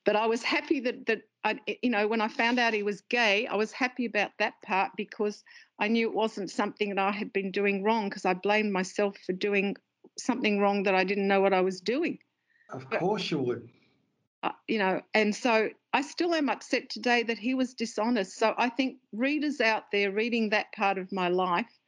But 0.05 0.17
I 0.17 0.27
was 0.27 0.43
happy 0.43 0.81
that 0.81 1.07
that 1.07 1.23
I, 1.45 1.61
you 1.83 1.91
know, 1.91 2.09
when 2.09 2.21
I 2.21 2.29
found 2.29 2.59
out 2.59 2.75
he 2.75 2.83
was 2.83 3.03
gay, 3.03 3.47
I 3.47 3.57
was 3.57 3.73
happy 3.73 4.07
about 4.07 4.31
that 4.39 4.55
part 4.63 4.93
because 4.97 5.45
I 5.79 5.89
knew 5.89 6.09
it 6.09 6.15
wasn't 6.15 6.51
something 6.51 6.89
that 6.91 6.99
I 6.99 7.13
had 7.13 7.33
been 7.33 7.51
doing 7.51 7.83
wrong 7.83 8.09
because 8.09 8.25
I 8.25 8.35
blamed 8.35 8.73
myself 8.73 9.17
for 9.27 9.33
doing 9.33 9.77
something 10.19 10.61
wrong 10.61 10.83
that 10.85 10.95
I 10.95 11.05
didn't 11.05 11.29
know 11.29 11.41
what 11.41 11.53
I 11.53 11.61
was 11.61 11.81
doing. 11.81 12.19
Of 12.71 12.89
course, 12.91 13.23
but, 13.23 13.31
you 13.31 13.39
would. 13.39 13.69
Uh, 14.43 14.51
you 14.67 14.79
know, 14.79 15.01
and 15.15 15.35
so 15.35 15.69
I 15.93 16.03
still 16.03 16.35
am 16.35 16.49
upset 16.49 16.91
today 16.91 17.23
that 17.23 17.39
he 17.39 17.55
was 17.55 17.75
dishonest. 17.75 18.39
So 18.39 18.55
I 18.59 18.69
think 18.69 18.99
readers 19.13 19.61
out 19.61 19.85
there 19.93 20.11
reading 20.11 20.51
that 20.51 20.73
part 20.73 20.99
of 20.99 21.13
my 21.13 21.29
life, 21.29 21.79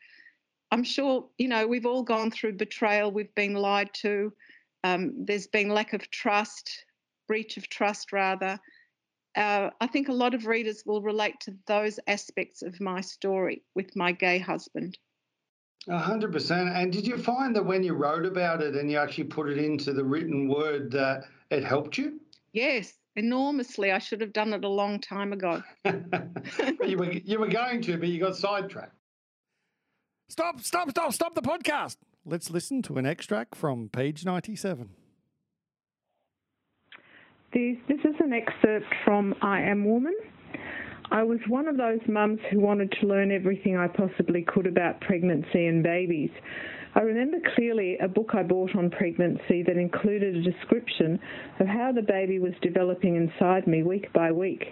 I'm 0.71 0.85
sure, 0.85 1.29
you 1.39 1.49
know, 1.49 1.67
we've 1.67 1.87
all 1.87 2.03
gone 2.03 2.31
through 2.31 2.55
betrayal, 2.55 3.11
we've 3.11 3.35
been 3.35 3.55
lied 3.55 3.93
to, 3.95 4.33
um, 4.83 5.25
there's 5.25 5.47
been 5.47 5.69
lack 5.69 5.93
of 5.93 6.11
trust 6.11 6.85
breach 7.27 7.57
of 7.57 7.69
trust 7.69 8.13
rather. 8.13 8.59
uh, 9.37 9.71
I 9.81 9.87
think 9.87 10.09
a 10.09 10.13
lot 10.13 10.35
of 10.35 10.47
readers 10.47 10.85
will 10.87 11.03
relate 11.03 11.41
to 11.41 11.57
those 11.67 11.99
aspects 12.07 12.63
of 12.63 12.81
my 12.81 13.01
story 13.01 13.63
with 13.75 13.97
my 13.97 14.13
gay 14.13 14.39
husband. 14.39 14.99
A 15.89 15.99
hundred 15.99 16.33
percent. 16.33 16.71
And 16.71 16.93
did 16.93 17.07
you 17.07 17.19
find 17.19 17.55
that 17.57 17.65
when 17.65 17.83
you 17.83 17.95
wrote 17.95 18.25
about 18.25 18.63
it 18.63 18.75
and 18.75 18.91
you 18.91 18.97
actually 18.99 19.25
put 19.25 19.51
it 19.51 19.59
into 19.59 19.93
the 19.93 20.03
written 20.03 20.49
word 20.49 20.91
that 20.93 21.25
it 21.51 21.63
helped 21.63 21.99
you? 21.99 22.21
Yes, 22.53 22.95
enormously. 23.17 23.93
I 23.93 23.99
should 23.99 24.21
have 24.21 24.33
done 24.33 24.55
it 24.55 24.65
a 24.65 24.69
long 24.69 24.99
time 24.99 25.33
ago. 25.33 25.63
you 25.85 26.97
were 26.97 27.13
you 27.13 27.39
were 27.39 27.49
going 27.49 27.83
to, 27.83 27.99
but 27.99 28.09
you 28.09 28.19
got 28.19 28.37
sidetracked. 28.37 28.95
Stop! 30.31 30.61
Stop! 30.61 30.91
Stop! 30.91 31.13
Stop 31.13 31.35
the 31.35 31.43
podcast. 31.43 31.97
Let's 32.25 32.51
listen 32.51 32.81
to 32.83 32.97
an 32.97 33.05
extract 33.05 33.55
from 33.55 33.91
page 33.91 34.25
ninety-seven. 34.25 34.89
This, 37.53 37.77
this 37.89 38.01
is 38.01 38.15
an 38.19 38.33
excerpt 38.33 38.87
from 39.05 39.35
I 39.43 39.61
Am 39.61 39.85
Woman 39.85 40.17
I 41.11 41.23
was 41.23 41.39
one 41.49 41.69
of 41.69 41.77
those 41.77 42.01
mums 42.09 42.41
who 42.51 42.61
wanted 42.61 42.91
to 43.01 43.07
learn 43.07 43.31
everything 43.31 43.77
I 43.77 43.89
possibly 43.89 44.43
could 44.43 44.67
about 44.67 45.01
pregnancy 45.01 45.67
and 45.67 45.83
babies. 45.83 46.31
I 46.95 47.01
remember 47.01 47.39
clearly 47.55 47.99
a 47.99 48.09
book 48.09 48.31
I 48.35 48.43
bought 48.43 48.75
on 48.75 48.89
pregnancy 48.89 49.63
that 49.65 49.77
included 49.77 50.37
a 50.37 50.43
description 50.43 51.19
of 51.61 51.67
how 51.67 51.93
the 51.93 52.03
baby 52.03 52.39
was 52.39 52.53
developing 52.63 53.17
inside 53.17 53.67
me 53.67 53.83
week 53.83 54.13
by 54.13 54.33
week. 54.33 54.65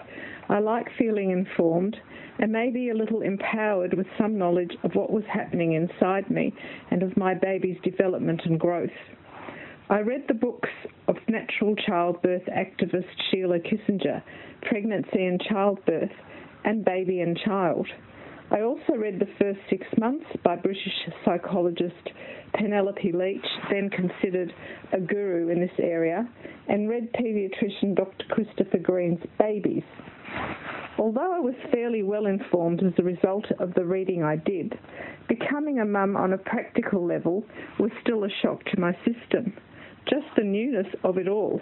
I 0.49 0.61
like 0.61 0.87
feeling 0.97 1.31
informed 1.33 1.97
and 2.39 2.51
maybe 2.51 2.91
a 2.91 2.95
little 2.95 3.23
empowered 3.23 3.95
with 3.95 4.07
some 4.17 4.39
knowledge 4.39 4.73
of 4.85 4.95
what 4.95 5.13
was 5.13 5.25
happening 5.33 5.73
inside 5.73 6.31
me 6.31 6.55
and 6.91 7.03
of 7.03 7.17
my 7.17 7.35
baby's 7.35 7.79
development 7.83 8.41
and 8.45 8.59
growth. 8.59 8.91
I 9.93 10.01
read 10.01 10.25
the 10.27 10.33
books 10.33 10.71
of 11.07 11.17
natural 11.29 11.77
childbirth 11.77 12.47
activist 12.47 13.05
Sheila 13.31 13.59
Kitzinger, 13.59 14.23
Pregnancy 14.63 15.27
and 15.27 15.39
Childbirth, 15.39 16.11
and 16.65 16.83
Baby 16.83 17.21
and 17.21 17.39
Child. 17.45 17.87
I 18.51 18.63
also 18.63 18.95
read 18.97 19.19
The 19.19 19.29
First 19.39 19.59
Six 19.69 19.87
Months 19.99 20.25
by 20.43 20.57
British 20.57 20.89
psychologist 21.27 22.09
Penelope 22.55 23.13
Leach, 23.13 23.45
then 23.71 23.91
considered 23.91 24.55
a 24.95 24.99
guru 24.99 25.49
in 25.49 25.61
this 25.61 25.79
area, 25.79 26.27
and 26.69 26.89
read 26.89 27.13
paediatrician 27.13 27.95
Dr. 27.95 28.25
Christopher 28.31 28.79
Green's 28.79 29.23
Babies. 29.39 29.85
Although 30.99 31.35
I 31.35 31.39
was 31.39 31.55
fairly 31.71 32.03
well 32.03 32.25
informed 32.25 32.83
as 32.83 32.95
a 32.99 33.03
result 33.03 33.45
of 33.59 33.75
the 33.75 33.85
reading 33.85 34.23
I 34.25 34.37
did, 34.37 34.73
becoming 35.29 35.81
a 35.81 35.85
mum 35.85 36.17
on 36.17 36.33
a 36.33 36.39
practical 36.39 37.07
level 37.07 37.45
was 37.79 37.91
still 38.01 38.25
a 38.25 38.31
shock 38.41 38.65
to 38.73 38.81
my 38.81 38.97
system. 39.05 39.53
Just 40.09 40.27
the 40.37 40.45
newness 40.45 40.87
of 41.05 41.19
it 41.19 41.29
all. 41.29 41.61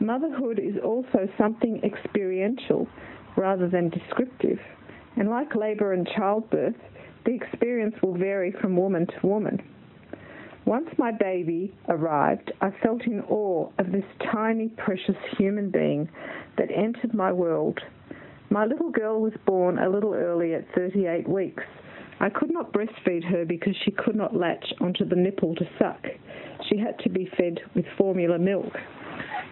Motherhood 0.00 0.58
is 0.58 0.74
also 0.84 1.28
something 1.38 1.80
experiential 1.82 2.88
rather 3.36 3.68
than 3.68 3.88
descriptive. 3.90 4.58
And 5.16 5.30
like 5.30 5.54
labour 5.54 5.92
and 5.92 6.08
childbirth, 6.16 6.74
the 7.24 7.34
experience 7.34 7.94
will 8.02 8.16
vary 8.16 8.52
from 8.60 8.76
woman 8.76 9.06
to 9.06 9.26
woman. 9.26 9.62
Once 10.66 10.88
my 10.98 11.12
baby 11.12 11.74
arrived, 11.88 12.50
I 12.60 12.70
felt 12.82 13.02
in 13.06 13.20
awe 13.28 13.70
of 13.78 13.92
this 13.92 14.04
tiny, 14.32 14.68
precious 14.68 15.16
human 15.36 15.70
being 15.70 16.08
that 16.56 16.70
entered 16.74 17.14
my 17.14 17.32
world. 17.32 17.78
My 18.50 18.64
little 18.64 18.90
girl 18.90 19.20
was 19.20 19.34
born 19.46 19.78
a 19.78 19.88
little 19.88 20.14
early 20.14 20.54
at 20.54 20.64
38 20.74 21.28
weeks. 21.28 21.62
I 22.20 22.30
could 22.30 22.50
not 22.50 22.72
breastfeed 22.72 23.24
her 23.24 23.44
because 23.44 23.74
she 23.84 23.90
could 23.90 24.16
not 24.16 24.34
latch 24.34 24.72
onto 24.80 25.04
the 25.04 25.16
nipple 25.16 25.54
to 25.56 25.68
suck. 25.78 26.06
She 26.74 26.80
had 26.80 26.98
to 27.04 27.08
be 27.08 27.30
fed 27.36 27.60
with 27.76 27.84
formula 27.96 28.36
milk. 28.36 28.76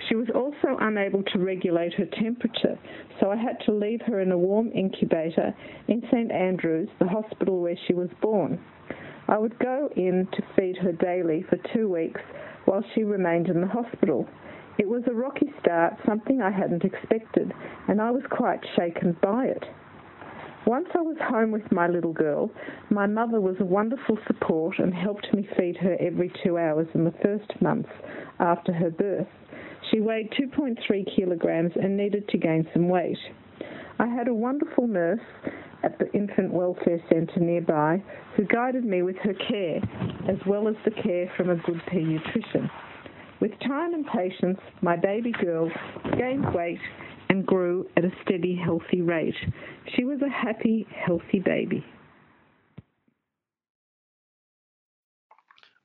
She 0.08 0.16
was 0.16 0.28
also 0.34 0.76
unable 0.80 1.22
to 1.22 1.38
regulate 1.38 1.94
her 1.94 2.06
temperature, 2.06 2.76
so 3.20 3.30
I 3.30 3.36
had 3.36 3.60
to 3.66 3.72
leave 3.72 4.02
her 4.06 4.18
in 4.18 4.32
a 4.32 4.36
warm 4.36 4.72
incubator 4.72 5.54
in 5.86 6.02
St 6.10 6.32
Andrews, 6.32 6.88
the 6.98 7.06
hospital 7.06 7.60
where 7.60 7.78
she 7.86 7.94
was 7.94 8.08
born. 8.20 8.58
I 9.28 9.38
would 9.38 9.56
go 9.60 9.88
in 9.94 10.26
to 10.32 10.42
feed 10.56 10.78
her 10.78 10.90
daily 10.90 11.44
for 11.48 11.58
two 11.72 11.88
weeks 11.88 12.20
while 12.64 12.82
she 12.92 13.04
remained 13.04 13.46
in 13.46 13.60
the 13.60 13.68
hospital. 13.68 14.28
It 14.78 14.88
was 14.88 15.04
a 15.06 15.14
rocky 15.14 15.54
start, 15.60 15.94
something 16.04 16.42
I 16.42 16.50
hadn't 16.50 16.82
expected, 16.84 17.54
and 17.86 18.00
I 18.00 18.10
was 18.10 18.24
quite 18.30 18.66
shaken 18.74 19.16
by 19.22 19.46
it. 19.46 19.64
Once 20.66 20.86
I 20.94 21.00
was 21.00 21.16
home 21.20 21.50
with 21.50 21.70
my 21.72 21.88
little 21.88 22.12
girl, 22.12 22.48
my 22.88 23.06
mother 23.06 23.40
was 23.40 23.56
a 23.58 23.64
wonderful 23.64 24.16
support 24.28 24.78
and 24.78 24.94
helped 24.94 25.26
me 25.34 25.48
feed 25.56 25.76
her 25.76 25.96
every 25.98 26.32
two 26.44 26.56
hours 26.56 26.86
in 26.94 27.04
the 27.04 27.14
first 27.22 27.60
months 27.60 27.88
after 28.38 28.72
her 28.72 28.90
birth. 28.90 29.26
She 29.90 29.98
weighed 29.98 30.30
2.3 30.38 30.76
kilograms 31.16 31.72
and 31.74 31.96
needed 31.96 32.28
to 32.28 32.38
gain 32.38 32.66
some 32.72 32.88
weight. 32.88 33.18
I 33.98 34.06
had 34.06 34.28
a 34.28 34.34
wonderful 34.34 34.86
nurse 34.86 35.20
at 35.82 35.98
the 35.98 36.10
infant 36.12 36.52
welfare 36.52 37.02
centre 37.10 37.40
nearby 37.40 38.00
who 38.36 38.44
guided 38.44 38.84
me 38.84 39.02
with 39.02 39.16
her 39.16 39.34
care, 39.34 39.80
as 40.28 40.38
well 40.46 40.68
as 40.68 40.76
the 40.84 40.92
care 41.02 41.30
from 41.36 41.50
a 41.50 41.56
good 41.56 41.82
paediatrician. 41.92 42.70
With 43.40 43.58
time 43.66 43.94
and 43.94 44.06
patience, 44.06 44.60
my 44.80 44.96
baby 44.96 45.32
girl 45.32 45.68
gained 46.16 46.54
weight 46.54 46.78
and 47.32 47.46
grew 47.46 47.88
at 47.96 48.04
a 48.04 48.12
steady, 48.22 48.54
healthy 48.54 49.00
rate. 49.00 49.34
She 49.96 50.04
was 50.04 50.20
a 50.20 50.28
happy, 50.28 50.86
healthy 50.94 51.38
baby. 51.38 51.82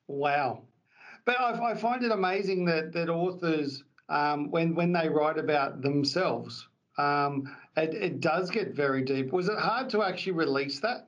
Wow. 0.10 0.64
But 1.26 1.40
I, 1.40 1.72
I 1.72 1.74
find 1.76 2.04
it 2.04 2.12
amazing 2.12 2.66
that, 2.66 2.92
that 2.92 3.08
authors 3.10 3.86
um, 4.10 4.52
when 4.52 4.76
when 4.76 4.92
they 4.92 5.08
write 5.08 5.38
about 5.38 5.82
themselves. 5.82 6.68
Um, 6.98 7.56
it, 7.78 7.94
it, 7.94 8.20
does 8.20 8.50
get 8.50 8.76
very 8.76 9.04
deep. 9.04 9.32
Was 9.32 9.48
it 9.48 9.58
hard 9.58 9.90
to 9.92 10.04
actually 10.04 10.34
release 10.34 10.80
that? 10.82 11.08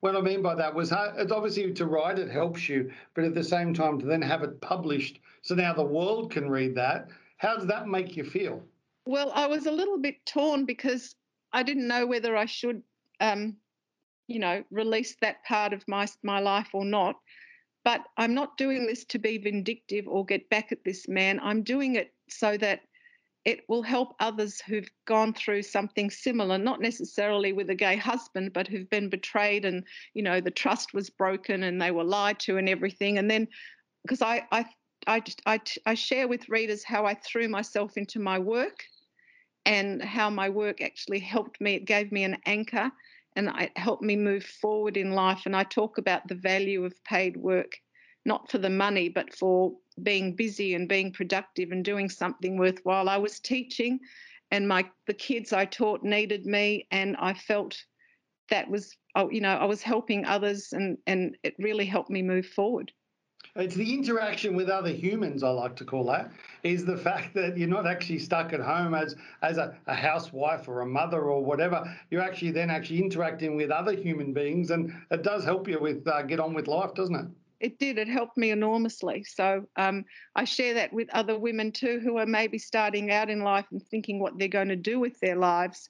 What 0.00 0.16
I 0.16 0.20
mean 0.20 0.42
by 0.42 0.54
that 0.56 0.74
was 0.74 0.90
hard, 0.90 1.14
it's 1.18 1.30
obviously 1.30 1.72
to 1.74 1.86
write 1.86 2.18
it 2.18 2.30
helps 2.30 2.68
you, 2.68 2.90
but 3.14 3.24
at 3.24 3.34
the 3.34 3.44
same 3.44 3.74
time 3.74 4.00
to 4.00 4.06
then 4.06 4.22
have 4.22 4.42
it 4.42 4.60
published 4.60 5.20
so 5.42 5.54
now 5.54 5.72
the 5.72 5.82
world 5.82 6.32
can 6.32 6.48
read 6.48 6.74
that. 6.76 7.08
How 7.36 7.56
does 7.56 7.66
that 7.66 7.86
make 7.86 8.16
you 8.16 8.24
feel? 8.24 8.62
Well, 9.08 9.32
I 9.34 9.46
was 9.46 9.64
a 9.64 9.70
little 9.70 9.96
bit 9.96 10.26
torn 10.26 10.66
because 10.66 11.14
I 11.54 11.62
didn't 11.62 11.88
know 11.88 12.06
whether 12.06 12.36
I 12.36 12.44
should, 12.44 12.82
um, 13.20 13.56
you 14.26 14.38
know, 14.38 14.62
release 14.70 15.16
that 15.22 15.42
part 15.44 15.72
of 15.72 15.82
my 15.88 16.06
my 16.22 16.40
life 16.40 16.68
or 16.74 16.84
not. 16.84 17.16
But 17.86 18.02
I'm 18.18 18.34
not 18.34 18.58
doing 18.58 18.86
this 18.86 19.06
to 19.06 19.18
be 19.18 19.38
vindictive 19.38 20.06
or 20.06 20.26
get 20.26 20.50
back 20.50 20.72
at 20.72 20.84
this 20.84 21.08
man. 21.08 21.40
I'm 21.42 21.62
doing 21.62 21.94
it 21.94 22.12
so 22.28 22.58
that 22.58 22.82
it 23.46 23.60
will 23.66 23.82
help 23.82 24.14
others 24.20 24.60
who've 24.60 24.90
gone 25.06 25.32
through 25.32 25.62
something 25.62 26.10
similar, 26.10 26.58
not 26.58 26.82
necessarily 26.82 27.54
with 27.54 27.70
a 27.70 27.74
gay 27.74 27.96
husband, 27.96 28.52
but 28.52 28.68
who've 28.68 28.90
been 28.90 29.08
betrayed 29.08 29.64
and, 29.64 29.84
you 30.12 30.22
know, 30.22 30.42
the 30.42 30.50
trust 30.50 30.92
was 30.92 31.08
broken 31.08 31.62
and 31.62 31.80
they 31.80 31.92
were 31.92 32.04
lied 32.04 32.38
to 32.40 32.58
and 32.58 32.68
everything. 32.68 33.16
And 33.16 33.30
then, 33.30 33.48
because 34.02 34.20
I, 34.20 34.46
I, 34.52 34.66
I, 35.06 35.22
I, 35.46 35.60
I 35.86 35.94
share 35.94 36.28
with 36.28 36.50
readers 36.50 36.84
how 36.84 37.06
I 37.06 37.14
threw 37.14 37.48
myself 37.48 37.96
into 37.96 38.18
my 38.20 38.38
work 38.38 38.84
and 39.68 40.02
how 40.02 40.30
my 40.30 40.48
work 40.48 40.80
actually 40.80 41.18
helped 41.18 41.60
me. 41.60 41.74
It 41.74 41.84
gave 41.84 42.10
me 42.10 42.24
an 42.24 42.38
anchor 42.46 42.90
and 43.36 43.52
it 43.58 43.76
helped 43.76 44.02
me 44.02 44.16
move 44.16 44.42
forward 44.42 44.96
in 44.96 45.12
life. 45.12 45.42
And 45.44 45.54
I 45.54 45.62
talk 45.62 45.98
about 45.98 46.26
the 46.26 46.34
value 46.34 46.86
of 46.86 47.04
paid 47.04 47.36
work, 47.36 47.76
not 48.24 48.50
for 48.50 48.56
the 48.56 48.70
money, 48.70 49.10
but 49.10 49.34
for 49.34 49.76
being 50.02 50.34
busy 50.34 50.74
and 50.74 50.88
being 50.88 51.12
productive 51.12 51.70
and 51.70 51.84
doing 51.84 52.08
something 52.08 52.56
worthwhile. 52.56 53.10
I 53.10 53.18
was 53.18 53.40
teaching, 53.40 54.00
and 54.50 54.66
my 54.66 54.88
the 55.06 55.12
kids 55.12 55.52
I 55.52 55.66
taught 55.66 56.02
needed 56.02 56.46
me, 56.46 56.86
and 56.90 57.14
I 57.18 57.34
felt 57.34 57.84
that 58.48 58.70
was 58.70 58.96
oh, 59.16 59.28
you 59.30 59.42
know 59.42 59.54
I 59.54 59.66
was 59.66 59.82
helping 59.82 60.24
others, 60.24 60.72
and 60.72 60.96
and 61.06 61.36
it 61.42 61.54
really 61.58 61.84
helped 61.84 62.10
me 62.10 62.22
move 62.22 62.46
forward. 62.46 62.90
It's 63.56 63.74
the 63.74 63.94
interaction 63.94 64.54
with 64.54 64.68
other 64.68 64.90
humans, 64.90 65.42
I 65.42 65.50
like 65.50 65.76
to 65.76 65.84
call 65.84 66.04
that, 66.04 66.30
is 66.62 66.84
the 66.84 66.96
fact 66.96 67.34
that 67.34 67.56
you're 67.56 67.68
not 67.68 67.86
actually 67.86 68.18
stuck 68.18 68.52
at 68.52 68.60
home 68.60 68.94
as 68.94 69.16
as 69.42 69.58
a, 69.58 69.76
a 69.86 69.94
housewife 69.94 70.68
or 70.68 70.80
a 70.80 70.86
mother 70.86 71.22
or 71.22 71.44
whatever. 71.44 71.84
You're 72.10 72.22
actually 72.22 72.52
then 72.52 72.70
actually 72.70 73.00
interacting 73.00 73.56
with 73.56 73.70
other 73.70 73.92
human 73.92 74.32
beings, 74.32 74.70
and 74.70 74.92
it 75.10 75.22
does 75.22 75.44
help 75.44 75.68
you 75.68 75.80
with 75.80 76.06
uh, 76.06 76.22
get 76.22 76.40
on 76.40 76.54
with 76.54 76.68
life, 76.68 76.94
doesn't 76.94 77.14
it? 77.14 77.26
it 77.60 77.78
did. 77.78 77.98
It 77.98 78.08
helped 78.08 78.36
me 78.36 78.50
enormously. 78.50 79.24
So 79.24 79.66
um, 79.76 80.04
I 80.36 80.44
share 80.44 80.74
that 80.74 80.92
with 80.92 81.08
other 81.12 81.38
women 81.38 81.72
too 81.72 82.00
who 82.02 82.18
are 82.18 82.26
maybe 82.26 82.58
starting 82.58 83.10
out 83.10 83.30
in 83.30 83.40
life 83.40 83.66
and 83.70 83.82
thinking 83.82 84.20
what 84.20 84.38
they're 84.38 84.48
going 84.48 84.68
to 84.68 84.76
do 84.76 85.00
with 85.00 85.18
their 85.20 85.36
lives. 85.36 85.88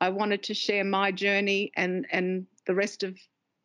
I 0.00 0.10
wanted 0.10 0.42
to 0.44 0.54
share 0.54 0.84
my 0.84 1.10
journey 1.10 1.72
and, 1.74 2.06
and 2.10 2.46
the 2.66 2.74
rest 2.74 3.02
of 3.02 3.16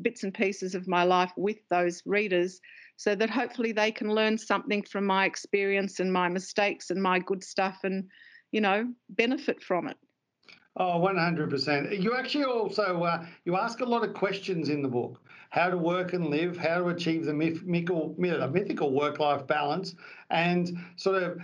bits 0.02 0.24
and 0.24 0.34
pieces 0.34 0.76
of 0.76 0.88
my 0.88 1.04
life 1.04 1.32
with 1.38 1.58
those 1.70 2.02
readers 2.06 2.60
so 2.98 3.16
that 3.16 3.30
hopefully 3.30 3.72
they 3.72 3.92
can 3.92 4.10
learn 4.14 4.38
something 4.38 4.84
from 4.84 5.06
my 5.06 5.26
experience 5.26 6.00
and 6.00 6.12
my 6.12 6.30
mistakes 6.30 6.90
and 6.90 7.02
my 7.02 7.20
good 7.20 7.44
stuff 7.44 7.80
and, 7.84 8.08
you 8.52 8.62
know, 8.62 8.88
benefit 9.10 9.62
from 9.62 9.88
it. 9.88 9.98
Oh, 10.78 11.00
100%. 11.00 12.02
You 12.02 12.14
actually 12.16 12.46
also, 12.46 13.04
uh, 13.04 13.26
you 13.44 13.58
ask 13.58 13.82
a 13.82 13.86
lot 13.86 14.04
of 14.08 14.14
questions 14.14 14.70
in 14.70 14.82
the 14.82 14.88
book 14.88 15.22
how 15.50 15.70
to 15.70 15.78
work 15.78 16.14
and 16.14 16.28
live, 16.28 16.56
how 16.56 16.78
to 16.78 16.88
achieve 16.88 17.26
the 17.26 17.34
mythical, 17.34 18.16
mythical 18.18 18.94
work 18.94 19.20
life 19.20 19.46
balance, 19.48 19.96
and 20.30 20.78
sort 20.96 21.22
of 21.22 21.40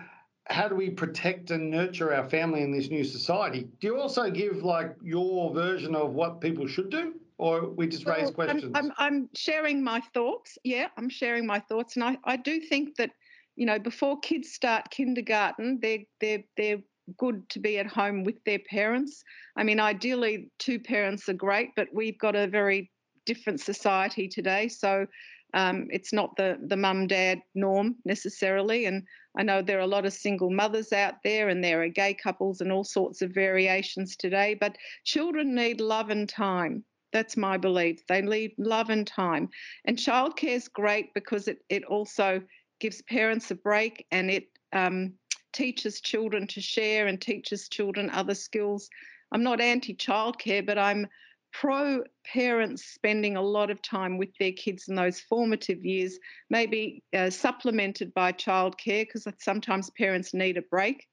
how 0.46 0.70
do 0.70 0.76
we 0.76 0.90
protect 0.90 1.52
and 1.52 1.70
nurture 1.70 2.14
our 2.14 2.24
family 2.30 2.62
in 2.62 2.72
this 2.72 2.90
new 2.90 3.04
society? 3.04 3.68
Do 3.82 3.88
you 3.88 4.00
also 4.00 4.32
give 4.32 4.64
like 4.64 4.96
your 5.04 5.54
version 5.54 5.94
of 5.94 6.14
what 6.14 6.40
people 6.40 6.68
should 6.68 6.90
do? 6.90 7.16
Or 7.39 7.70
we 7.70 7.88
just 7.88 8.06
raise 8.06 8.15
Well, 8.17 8.25
I'm- 8.25 8.34
questions? 8.34 8.72
I'm, 8.75 8.91
I'm 8.98 9.29
sharing 9.36 9.84
my 9.84 10.01
thoughts. 10.13 10.58
Yeah, 10.63 10.88
I'm 10.98 11.10
sharing 11.10 11.46
my 11.46 11.60
thoughts, 11.60 11.96
and 11.96 12.03
I, 12.03 12.17
I 12.24 12.36
do 12.36 12.60
think 12.60 12.96
that 12.96 13.12
you 13.56 13.65
know 13.65 13.77
before 13.79 14.20
kids 14.20 14.53
start 14.53 14.89
kindergarten, 14.89 15.79
they're 15.82 16.03
they're 16.20 16.44
they're 16.56 16.82
good 17.17 17.48
to 17.50 17.60
be 17.60 17.77
at 17.77 17.88
home 17.88 18.24
with 18.24 18.44
their 18.44 18.60
parents. 18.60 19.24
I 19.56 19.63
mean, 19.63 19.79
ideally, 19.79 20.51
two 20.60 20.79
parents 20.79 21.29
are 21.29 21.34
great, 21.34 21.70
but 21.75 21.88
we've 21.94 22.17
got 22.17 22.36
a 22.36 22.48
very 22.48 22.91
different 23.25 23.62
society 23.62 24.27
today, 24.27 24.67
so 24.67 25.06
um, 25.53 25.88
it's 25.91 26.12
not 26.12 26.36
the 26.38 26.58
the 26.67 26.75
mum 26.75 27.06
dad 27.08 27.41
norm 27.53 27.96
necessarily. 28.03 28.86
And 28.86 29.03
I 29.38 29.44
know 29.44 29.62
there 29.62 29.77
are 29.77 29.82
a 29.82 29.88
lot 29.96 30.08
of 30.08 30.13
single 30.13 30.50
mothers 30.50 30.91
out 30.91 31.15
there, 31.24 31.50
and 31.50 31.63
there 31.63 31.84
are 31.84 31.88
gay 31.88 32.15
couples 32.15 32.62
and 32.62 32.72
all 32.72 32.84
sorts 32.84 33.22
of 33.22 33.32
variations 33.32 34.15
today. 34.15 34.56
But 34.60 34.75
children 35.06 35.53
need 35.53 35.82
love 35.82 36.10
and 36.10 36.27
time. 36.27 36.84
That's 37.14 37.38
my 37.38 37.58
belief. 37.58 38.06
They 38.08 38.22
need 38.22 38.54
love 38.58 38.90
and 38.90 39.08
time. 39.08 39.50
And 39.86 39.98
childcare 39.98 40.56
is 40.56 40.68
great 40.68 41.14
because 41.14 41.48
it, 41.48 41.60
it 41.70 41.84
also 41.86 42.42
gives 42.80 43.02
parents 43.04 43.50
a 43.52 43.56
break 43.56 44.06
and 44.12 44.30
it 44.30 44.48
um, 44.74 45.14
teaches 45.54 46.02
children 46.02 46.48
to 46.48 46.62
share 46.62 47.08
and 47.08 47.20
teaches 47.20 47.70
children 47.70 48.10
other 48.10 48.36
skills. 48.36 48.90
I'm 49.32 49.44
not 49.44 49.62
anti 49.62 49.96
childcare, 49.96 50.66
but 50.66 50.78
I'm 50.78 51.08
pro 51.54 52.04
parents 52.26 52.84
spending 52.86 53.36
a 53.36 53.42
lot 53.42 53.72
of 53.72 53.82
time 53.82 54.18
with 54.18 54.30
their 54.40 54.52
kids 54.52 54.88
in 54.88 54.96
those 54.96 55.20
formative 55.20 55.84
years, 55.84 56.20
maybe 56.50 57.04
uh, 57.16 57.30
supplemented 57.30 58.14
by 58.14 58.32
childcare 58.32 59.06
because 59.06 59.28
sometimes 59.40 59.90
parents 59.92 60.34
need 60.34 60.58
a 60.58 60.62
break. 60.62 61.08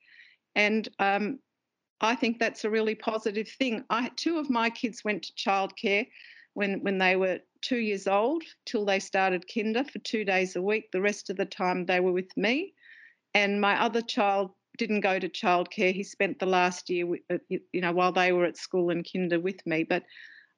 And 0.55 0.89
um, 0.99 1.39
I 2.01 2.15
think 2.15 2.39
that's 2.39 2.65
a 2.65 2.71
really 2.71 2.95
positive 2.95 3.49
thing. 3.49 3.85
I 3.91 4.11
two 4.17 4.39
of 4.39 4.51
my 4.51 4.71
kids 4.71 5.05
went 5.05 5.23
to 5.25 5.33
childcare 5.35 6.07
when 6.55 6.83
when 6.83 6.99
they 6.99 7.17
were 7.17 7.41
two 7.63 7.79
years 7.79 8.07
old 8.07 8.43
till 8.67 8.85
they 8.85 9.01
started 9.01 9.47
kinder 9.53 9.85
for 9.85 9.99
two 10.01 10.25
days 10.25 10.57
a 10.57 10.63
week. 10.63 10.91
The 10.93 11.01
rest 11.01 11.31
of 11.31 11.37
the 11.37 11.47
time 11.47 11.87
they 11.87 12.01
were 12.01 12.13
with 12.13 12.37
me, 12.37 12.75
and 13.33 13.61
my 13.61 13.81
other 13.81 14.03
child 14.03 14.51
didn't 14.77 15.01
go 15.01 15.19
to 15.19 15.29
childcare. 15.29 15.93
He 15.93 16.03
spent 16.03 16.39
the 16.39 16.47
last 16.47 16.91
year, 16.91 17.07
uh, 17.31 17.39
you 17.49 17.81
know, 17.81 17.93
while 17.93 18.13
they 18.13 18.33
were 18.33 18.45
at 18.45 18.57
school 18.57 18.91
and 18.91 19.07
kinder 19.11 19.39
with 19.39 19.65
me. 19.67 19.85
But 19.85 20.03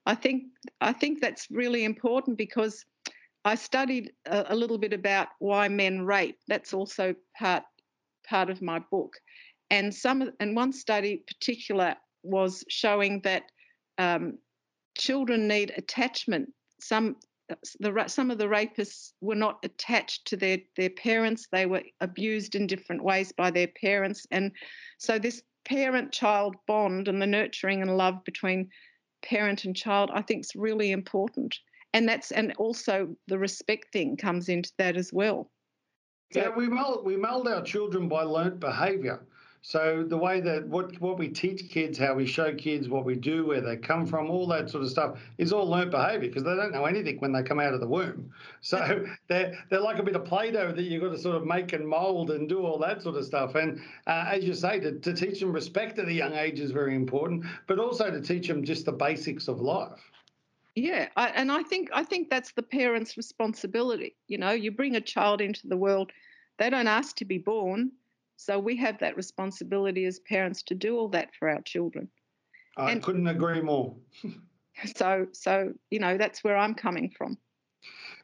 I 0.07 0.15
think 0.15 0.45
I 0.81 0.93
think 0.93 1.21
that's 1.21 1.49
really 1.51 1.85
important 1.85 2.39
because 2.39 2.85
I 3.45 3.55
studied 3.55 4.13
a, 4.27 4.47
a 4.49 4.57
little 4.57 4.79
bit 4.79 4.93
about 4.93 5.29
why 5.39 5.69
men 5.69 6.03
rape. 6.03 6.39
That's 6.49 6.73
also 6.73 7.15
part 7.39 7.65
part 8.29 8.51
of 8.51 8.63
my 8.63 8.81
book 8.91 9.17
and 9.71 9.95
some 9.95 10.31
and 10.41 10.57
one 10.57 10.73
study 10.73 11.23
particular 11.27 11.97
was 12.23 12.65
showing 12.69 13.21
that 13.23 13.45
um, 13.99 14.39
children 14.97 15.49
need 15.49 15.73
attachment. 15.77 16.53
Some 16.81 17.17
the 17.81 18.05
some 18.07 18.31
of 18.31 18.39
the 18.39 18.47
rapists 18.47 19.13
were 19.21 19.35
not 19.35 19.59
attached 19.65 20.27
to 20.29 20.37
their 20.37 20.59
their 20.77 20.91
parents. 20.91 21.49
They 21.51 21.67
were 21.67 21.83
abused 22.01 22.55
in 22.55 22.67
different 22.67 23.03
ways 23.03 23.33
by 23.33 23.51
their 23.51 23.69
parents, 23.69 24.27
and 24.31 24.53
so 24.99 25.19
this 25.19 25.43
parent-child 25.65 26.55
bond 26.69 27.09
and 27.09 27.21
the 27.21 27.27
nurturing 27.27 27.83
and 27.83 27.97
love 27.97 28.23
between 28.25 28.71
parent 29.23 29.65
and 29.65 29.75
child, 29.75 30.11
I 30.15 30.23
think, 30.23 30.45
is 30.45 30.53
really 30.55 30.93
important. 30.93 31.59
And 31.93 32.09
that's 32.09 32.31
and 32.31 32.53
also 32.57 33.17
the 33.27 33.39
respect 33.39 33.93
thing 33.93 34.17
comes 34.17 34.49
into 34.49 34.73
that 34.79 34.97
as 34.97 35.13
well. 35.13 35.51
Yeah, 36.35 36.51
we 36.57 36.69
mold 36.69 37.05
we 37.05 37.17
mold 37.17 37.49
our 37.49 37.63
children 37.63 38.09
by 38.09 38.23
learnt 38.23 38.61
behaviour. 38.61 39.21
So 39.69 40.05
the 40.09 40.17
way 40.17 40.41
that 40.43 40.69
what 40.69 41.01
what 41.01 41.19
we 41.19 41.27
teach 41.27 41.69
kids, 41.69 41.99
how 41.99 42.15
we 42.15 42.25
show 42.25 42.55
kids 42.55 42.89
what 42.89 43.05
we 43.05 43.17
do, 43.17 43.45
where 43.45 43.61
they 43.61 43.77
come 43.77 44.07
from, 44.07 44.31
all 44.31 44.47
that 44.47 44.71
sort 44.71 44.85
of 44.85 44.91
stuff 44.91 45.19
is 45.39 45.53
all 45.53 45.69
learnt 45.69 45.91
behaviour 45.91 46.29
because 46.29 46.45
they 46.45 46.55
don't 46.55 46.71
know 46.71 46.85
anything 46.85 47.19
when 47.19 47.33
they 47.33 47.43
come 47.43 47.59
out 47.59 47.75
of 47.75 47.81
the 47.81 47.89
womb. 47.89 48.31
So 48.61 49.05
they're 49.27 49.59
they're 49.69 49.81
like 49.81 49.99
a 49.99 50.05
bit 50.05 50.15
of 50.15 50.25
play-doh 50.25 50.71
that 50.71 50.83
you've 50.83 51.03
got 51.03 51.11
to 51.11 51.19
sort 51.19 51.35
of 51.35 51.45
make 51.45 51.73
and 51.73 51.85
mould 51.85 52.31
and 52.31 52.49
do 52.49 52.65
all 52.65 52.79
that 52.79 53.03
sort 53.03 53.17
of 53.17 53.25
stuff. 53.25 53.57
And 53.57 53.81
uh, 54.07 54.27
as 54.29 54.45
you 54.45 54.55
say, 54.55 54.79
to, 54.79 55.01
to 55.01 55.13
teach 55.13 55.41
them 55.41 55.51
respect 55.53 55.99
at 55.99 56.07
a 56.07 56.13
young 56.13 56.35
age 56.35 56.61
is 56.61 56.71
very 56.71 56.95
important, 56.95 57.45
but 57.67 57.81
also 57.81 58.09
to 58.09 58.21
teach 58.21 58.47
them 58.47 58.63
just 58.63 58.85
the 58.85 58.93
basics 58.93 59.49
of 59.49 59.61
life. 59.61 60.13
Yeah, 60.77 61.09
I, 61.17 61.31
and 61.31 61.51
I 61.51 61.65
think 61.65 61.89
I 61.93 62.05
think 62.05 62.31
that's 62.31 62.53
the 62.53 62.63
parents' 62.63 63.17
responsibility. 63.17 64.15
You 64.29 64.39
know, 64.39 64.53
you 64.53 64.71
bring 64.71 64.95
a 64.95 65.01
child 65.01 65.41
into 65.41 65.67
the 65.67 65.77
world, 65.77 66.13
they 66.57 66.71
don't 66.71 66.87
ask 66.87 67.17
to 67.17 67.25
be 67.25 67.39
born, 67.39 67.91
so 68.37 68.59
we 68.59 68.77
have 68.77 68.99
that 68.99 69.17
responsibility 69.17 70.05
as 70.05 70.19
parents 70.21 70.63
to 70.65 70.75
do 70.75 70.97
all 70.97 71.09
that 71.09 71.35
for 71.39 71.49
our 71.49 71.63
children. 71.63 72.09
I 72.77 72.93
And- 72.93 73.03
couldn't 73.03 73.27
agree 73.29 73.61
more. 73.61 73.97
So 74.95 75.27
so 75.33 75.73
you 75.91 75.99
know 76.01 76.19
that's 76.19 76.45
where 76.45 76.55
I'm 76.55 76.75
coming 76.75 77.09
from. 77.17 77.39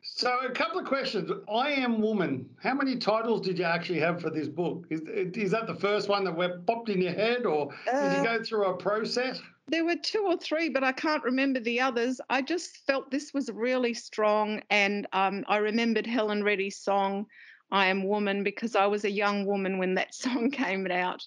So, 0.03 0.41
a 0.41 0.51
couple 0.51 0.79
of 0.81 0.85
questions. 0.85 1.31
I 1.51 1.71
Am 1.71 2.03
Woman. 2.03 2.45
How 2.63 2.75
many 2.75 2.97
titles 2.99 3.41
did 3.41 3.59
you 3.59 3.65
actually 3.65 4.01
have 4.01 4.21
for 4.21 4.29
this 4.29 4.49
book? 4.49 4.85
Is, 4.91 5.01
is 5.07 5.51
that 5.53 5.67
the 5.67 5.75
first 5.77 6.09
one 6.11 6.25
that 6.25 6.37
went 6.37 6.67
popped 6.67 6.91
in 6.91 7.01
your 7.01 7.13
head, 7.13 7.47
or 7.47 7.71
did 7.87 7.95
Uh, 7.95 8.17
you 8.19 8.25
go 8.25 8.43
through 8.45 8.67
a 8.67 8.77
process? 8.77 9.41
There 9.69 9.85
were 9.87 9.97
two 9.97 10.25
or 10.27 10.37
three, 10.37 10.69
but 10.69 10.85
I 10.85 10.93
can't 10.93 11.23
remember 11.25 11.61
the 11.61 11.81
others. 11.81 12.21
I 12.29 12.43
just 12.43 12.79
felt 12.87 13.11
this 13.11 13.33
was 13.33 13.49
really 13.51 13.95
strong, 13.95 14.61
and 14.69 15.07
um, 15.15 15.45
I 15.49 15.57
remembered 15.59 16.07
Helen 16.07 16.43
Reddy's 16.45 16.77
song 16.79 17.25
"I 17.73 17.87
Am 17.87 18.07
Woman" 18.07 18.45
because 18.45 18.77
I 18.77 18.87
was 18.87 19.05
a 19.05 19.11
young 19.11 19.47
woman 19.47 19.79
when 19.79 19.95
that 19.95 20.15
song 20.23 20.51
came 20.51 20.87
out, 20.89 21.27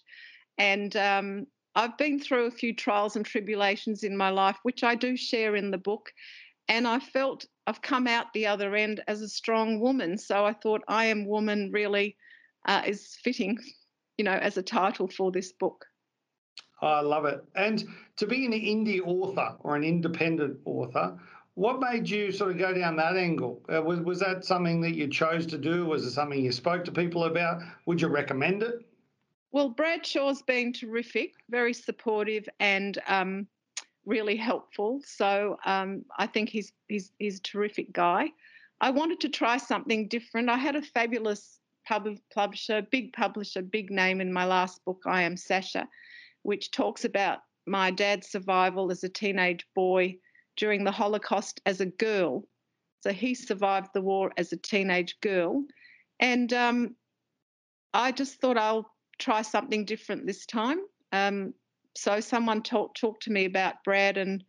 and 0.57 0.95
um, 0.95 1.47
I've 1.75 1.97
been 1.97 2.19
through 2.19 2.45
a 2.45 2.51
few 2.51 2.73
trials 2.73 3.17
and 3.17 3.25
tribulations 3.25 4.03
in 4.03 4.15
my 4.15 4.29
life, 4.29 4.57
which 4.63 4.83
I 4.83 4.95
do 4.95 5.17
share 5.17 5.55
in 5.57 5.71
the 5.71 5.77
book, 5.77 6.13
and 6.69 6.87
I 6.87 6.99
felt 6.99 7.45
I've 7.67 7.81
come 7.81 8.07
out 8.07 8.31
the 8.33 8.47
other 8.47 8.75
end 8.75 9.03
as 9.07 9.21
a 9.21 9.27
strong 9.27 9.79
woman. 9.79 10.17
So 10.17 10.45
I 10.45 10.53
thought 10.53 10.83
"I 10.87 11.05
Am 11.05 11.27
Woman" 11.27 11.71
really 11.73 12.15
uh, 12.65 12.83
is 12.85 13.17
fitting, 13.23 13.57
you 14.17 14.23
know, 14.23 14.39
as 14.39 14.55
a 14.57 14.63
title 14.63 15.07
for 15.07 15.31
this 15.31 15.51
book. 15.51 15.85
I 16.81 17.01
love 17.01 17.25
it. 17.25 17.43
And 17.55 17.83
to 18.17 18.27
be 18.27 18.45
an 18.45 18.51
indie 18.51 19.01
author 19.03 19.55
or 19.61 19.75
an 19.75 19.83
independent 19.83 20.59
author, 20.65 21.17
what 21.55 21.79
made 21.79 22.09
you 22.09 22.31
sort 22.31 22.51
of 22.51 22.57
go 22.57 22.73
down 22.73 22.97
that 22.97 23.15
angle? 23.15 23.61
Uh, 23.73 23.81
was, 23.81 23.99
was 24.01 24.19
that 24.19 24.43
something 24.43 24.81
that 24.81 24.95
you 24.95 25.07
chose 25.07 25.45
to 25.47 25.57
do? 25.57 25.85
Was 25.85 26.05
it 26.05 26.11
something 26.11 26.43
you 26.43 26.51
spoke 26.51 26.83
to 26.85 26.91
people 26.91 27.23
about? 27.23 27.61
Would 27.85 28.01
you 28.01 28.09
recommend 28.09 28.61
it? 28.61 28.85
Well, 29.53 29.69
Brad 29.69 30.05
Shaw's 30.05 30.41
been 30.41 30.73
terrific, 30.73 31.33
very 31.49 31.73
supportive, 31.73 32.47
and 32.59 33.01
um, 33.07 33.47
really 34.05 34.35
helpful. 34.35 35.01
So 35.05 35.57
um, 35.65 36.03
I 36.17 36.27
think 36.27 36.49
he's 36.49 36.73
he's 36.89 37.13
he's 37.19 37.39
a 37.39 37.43
terrific 37.43 37.93
guy. 37.93 38.27
I 38.81 38.89
wanted 38.89 39.21
to 39.21 39.29
try 39.29 39.55
something 39.55 40.09
different. 40.09 40.49
I 40.49 40.57
had 40.57 40.75
a 40.75 40.81
fabulous 40.81 41.61
pub- 41.87 42.19
publisher, 42.33 42.81
big 42.91 43.13
publisher, 43.13 43.61
big 43.61 43.89
name 43.91 44.19
in 44.19 44.33
my 44.33 44.43
last 44.43 44.83
book, 44.83 45.03
I 45.05 45.21
Am 45.21 45.37
Sasha, 45.37 45.87
which 46.43 46.71
talks 46.71 47.05
about 47.05 47.39
my 47.65 47.91
dad's 47.91 48.27
survival 48.27 48.91
as 48.91 49.05
a 49.05 49.09
teenage 49.09 49.65
boy 49.73 50.17
during 50.57 50.83
the 50.83 50.91
Holocaust 50.91 51.61
as 51.65 51.81
a 51.81 51.85
girl. 51.85 52.43
So 53.01 53.11
he 53.11 53.35
survived 53.35 53.89
the 53.93 54.01
war 54.01 54.31
as 54.37 54.51
a 54.51 54.57
teenage 54.57 55.19
girl, 55.21 55.63
and 56.19 56.51
um, 56.53 56.95
I 57.93 58.11
just 58.11 58.41
thought 58.41 58.57
I'll 58.57 58.91
try 59.19 59.41
something 59.41 59.85
different 59.85 60.25
this 60.25 60.45
time. 60.45 60.79
Um, 61.11 61.53
so 61.95 62.19
someone 62.19 62.61
talked 62.61 62.99
talked 62.99 63.23
to 63.23 63.31
me 63.31 63.45
about 63.45 63.83
Brad, 63.83 64.17
and 64.17 64.43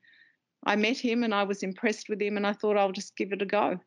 I 0.64 0.77
met 0.77 0.97
him, 0.97 1.23
and 1.23 1.35
I 1.35 1.45
was 1.45 1.62
impressed 1.62 2.09
with 2.09 2.21
him, 2.21 2.37
and 2.37 2.47
I 2.47 2.53
thought 2.53 2.77
I'll 2.77 2.92
just 2.92 3.16
give 3.16 3.33
it 3.33 3.42
a 3.42 3.47
go. 3.47 3.79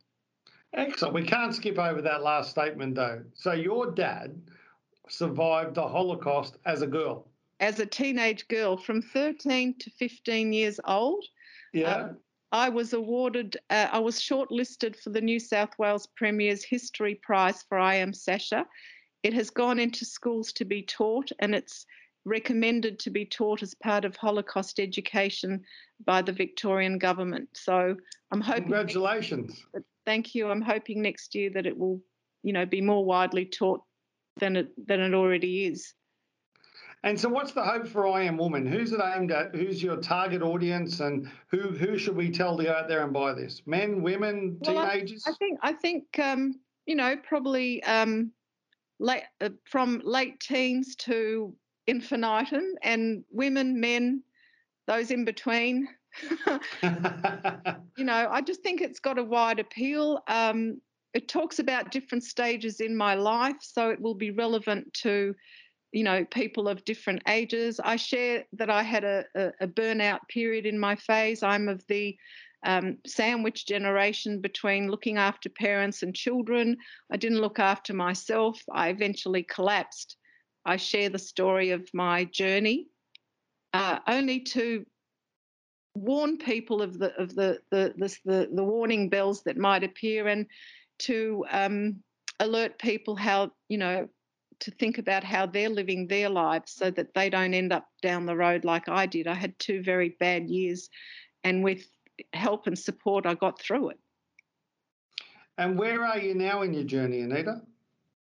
Excellent. 0.74 1.16
We 1.16 1.24
can't 1.24 1.54
skip 1.54 1.80
over 1.80 2.02
that 2.02 2.22
last 2.22 2.52
statement, 2.52 2.96
though. 2.96 3.24
So, 3.34 3.54
your 3.54 3.92
dad 3.92 4.40
survived 5.08 5.76
the 5.76 5.88
Holocaust 5.88 6.58
as 6.66 6.82
a 6.82 6.88
girl. 6.88 7.28
As 7.60 7.80
a 7.80 7.86
teenage 7.86 8.48
girl, 8.48 8.78
from 8.78 9.02
13 9.02 9.76
to 9.80 9.90
15 9.90 10.54
years 10.54 10.80
old, 10.86 11.26
Yeah. 11.74 11.96
Um, 11.96 12.18
I 12.52 12.70
was 12.70 12.94
awarded, 12.94 13.58
uh, 13.70 13.88
I 13.92 14.00
was 14.00 14.20
shortlisted 14.20 14.96
for 14.96 15.12
the 15.12 15.22
New 15.22 15.40
South 15.40 15.78
Wales 15.78 16.08
Premier's 16.16 16.64
History 16.64 17.16
Prize 17.16 17.64
for 17.70 17.78
I 17.78 17.96
Am 17.96 18.12
Sasha. 18.12 18.66
It 19.22 19.34
has 19.34 19.50
gone 19.50 19.78
into 19.78 20.06
schools 20.06 20.52
to 20.54 20.66
be 20.66 20.82
taught, 20.82 21.32
and 21.40 21.54
it's 21.54 21.86
recommended 22.26 23.00
to 23.00 23.10
be 23.10 23.26
taught 23.26 23.62
as 23.62 23.76
part 23.76 24.06
of 24.06 24.16
Holocaust 24.16 24.80
education 24.80 25.64
by 26.06 26.22
the 26.22 26.32
Victorian 26.32 26.98
government. 26.98 27.50
So 27.54 27.96
I'm 28.32 28.42
hoping. 28.42 28.64
Congratulations. 28.64 29.64
Thank 30.06 30.34
you. 30.34 30.50
I'm 30.50 30.62
hoping 30.62 31.02
next 31.02 31.36
year 31.36 31.52
that 31.52 31.66
it 31.66 31.78
will, 31.78 32.02
you 32.44 32.54
know, 32.54 32.66
be 32.66 32.82
more 32.82 33.06
widely 33.06 33.46
taught 33.46 33.84
than 34.38 34.56
it 34.56 34.88
than 34.88 35.02
it 35.02 35.14
already 35.14 35.66
is. 35.66 35.94
And 37.04 37.18
so, 37.20 37.30
what's 37.30 37.54
the 37.54 37.64
hope 37.64 37.88
for 37.88 38.08
I 38.08 38.24
Am 38.24 38.38
Woman? 38.38 38.66
Who's 38.66 38.92
it 38.92 39.00
aimed 39.02 39.32
at? 39.32 39.56
Who's 39.56 39.82
your 39.82 39.98
target 39.98 40.42
audience? 40.42 41.00
And 41.00 41.30
who 41.50 41.70
who 41.70 41.98
should 41.98 42.16
we 42.16 42.30
tell 42.30 42.58
to 42.58 42.64
go 42.64 42.74
out 42.74 42.88
there 42.90 43.04
and 43.04 43.14
buy 43.14 43.34
this? 43.34 43.62
Men, 43.66 44.02
women, 44.02 44.58
Well, 44.60 44.78
I- 44.78 44.96
teenagers? 44.96 45.24
I 45.26 45.32
think 45.40 45.60
I 45.62 45.74
think 45.74 46.20
um, 46.20 46.60
you 46.86 46.96
know 46.96 47.16
probably 47.16 47.82
um, 47.84 48.32
late, 49.00 49.24
uh, 49.40 49.50
from 49.64 50.02
late 50.04 50.40
teens 50.42 50.96
to 50.98 51.56
infinitum, 51.88 52.66
and 52.84 53.24
women, 53.32 53.80
men, 53.80 54.22
those 54.86 55.10
in 55.12 55.24
between. 55.24 55.88
you 56.84 58.04
know, 58.04 58.28
I 58.30 58.42
just 58.42 58.62
think 58.62 58.82
it's 58.82 59.00
got 59.00 59.18
a 59.18 59.24
wide 59.24 59.60
appeal. 59.60 60.22
Um, 60.28 60.82
it 61.14 61.28
talks 61.28 61.60
about 61.60 61.92
different 61.92 62.24
stages 62.24 62.82
in 62.82 62.96
my 62.96 63.16
life, 63.16 63.56
so 63.62 63.90
it 63.90 64.00
will 64.02 64.14
be 64.16 64.32
relevant 64.32 64.94
to, 64.96 65.34
you 65.92 66.04
know, 66.04 66.26
people 66.26 66.68
of 66.68 66.86
different 66.86 67.22
ages. 67.28 67.80
I 67.84 67.96
share 67.96 68.46
that 68.54 68.70
I 68.70 68.84
had 68.84 69.04
a, 69.04 69.26
a, 69.36 69.52
a 69.62 69.68
burnout 69.68 70.20
period 70.30 70.66
in 70.66 70.78
my 70.78 70.96
phase. 70.96 71.44
I'm 71.44 71.68
of 71.68 71.86
the 71.88 72.16
um, 72.66 72.98
sandwich 73.06 73.66
generation 73.66 74.42
between 74.42 74.92
looking 74.92 75.18
after 75.18 75.50
parents 75.50 76.04
and 76.04 76.16
children. 76.16 76.78
I 77.12 77.18
didn't 77.18 77.42
look 77.42 77.60
after 77.60 77.94
myself. 77.94 78.62
I 78.72 78.90
eventually 78.90 79.44
collapsed. 79.44 80.18
I 80.66 80.76
share 80.78 81.10
the 81.10 81.20
story 81.20 81.72
of 81.72 81.90
my 81.94 82.26
journey, 82.26 82.88
uh, 83.74 84.00
only 84.08 84.42
to 84.42 84.86
warn 85.96 86.38
people 86.38 86.82
of 86.82 87.00
the 87.00 87.16
of 87.20 87.34
the 87.34 87.60
the, 87.72 87.94
the 87.98 88.18
the, 88.26 88.50
the 88.54 88.64
warning 88.64 89.10
bells 89.10 89.42
that 89.44 89.58
might 89.58 89.84
appear 89.84 90.28
and 90.28 90.46
to 91.00 91.46
um, 91.50 92.04
alert 92.40 92.78
people 92.78 93.16
how 93.16 93.52
you 93.70 93.78
know 93.78 94.08
to 94.60 94.72
think 94.72 94.98
about 94.98 95.24
how 95.24 95.46
they're 95.46 95.70
living 95.70 96.08
their 96.08 96.30
lives 96.30 96.72
so 96.72 96.92
that 96.92 97.14
they 97.14 97.30
don't 97.30 97.54
end 97.54 97.72
up 97.72 97.88
down 98.02 98.26
the 98.26 98.36
road 98.36 98.66
like 98.66 98.90
I 98.90 99.06
did. 99.06 99.28
I 99.28 99.34
had 99.34 99.58
two 99.60 99.82
very 99.82 100.16
bad 100.20 100.50
years, 100.50 100.90
and 101.44 101.64
with 101.64 101.86
help 102.34 102.68
and 102.68 102.78
support, 102.78 103.26
I 103.26 103.36
got 103.36 103.60
through 103.60 103.90
it. 103.90 104.00
And 105.58 105.78
where 105.78 106.06
are 106.06 106.20
you 106.20 106.36
now 106.36 106.62
in 106.62 106.74
your 106.74 106.84
journey, 106.84 107.22
Anita? 107.22 107.62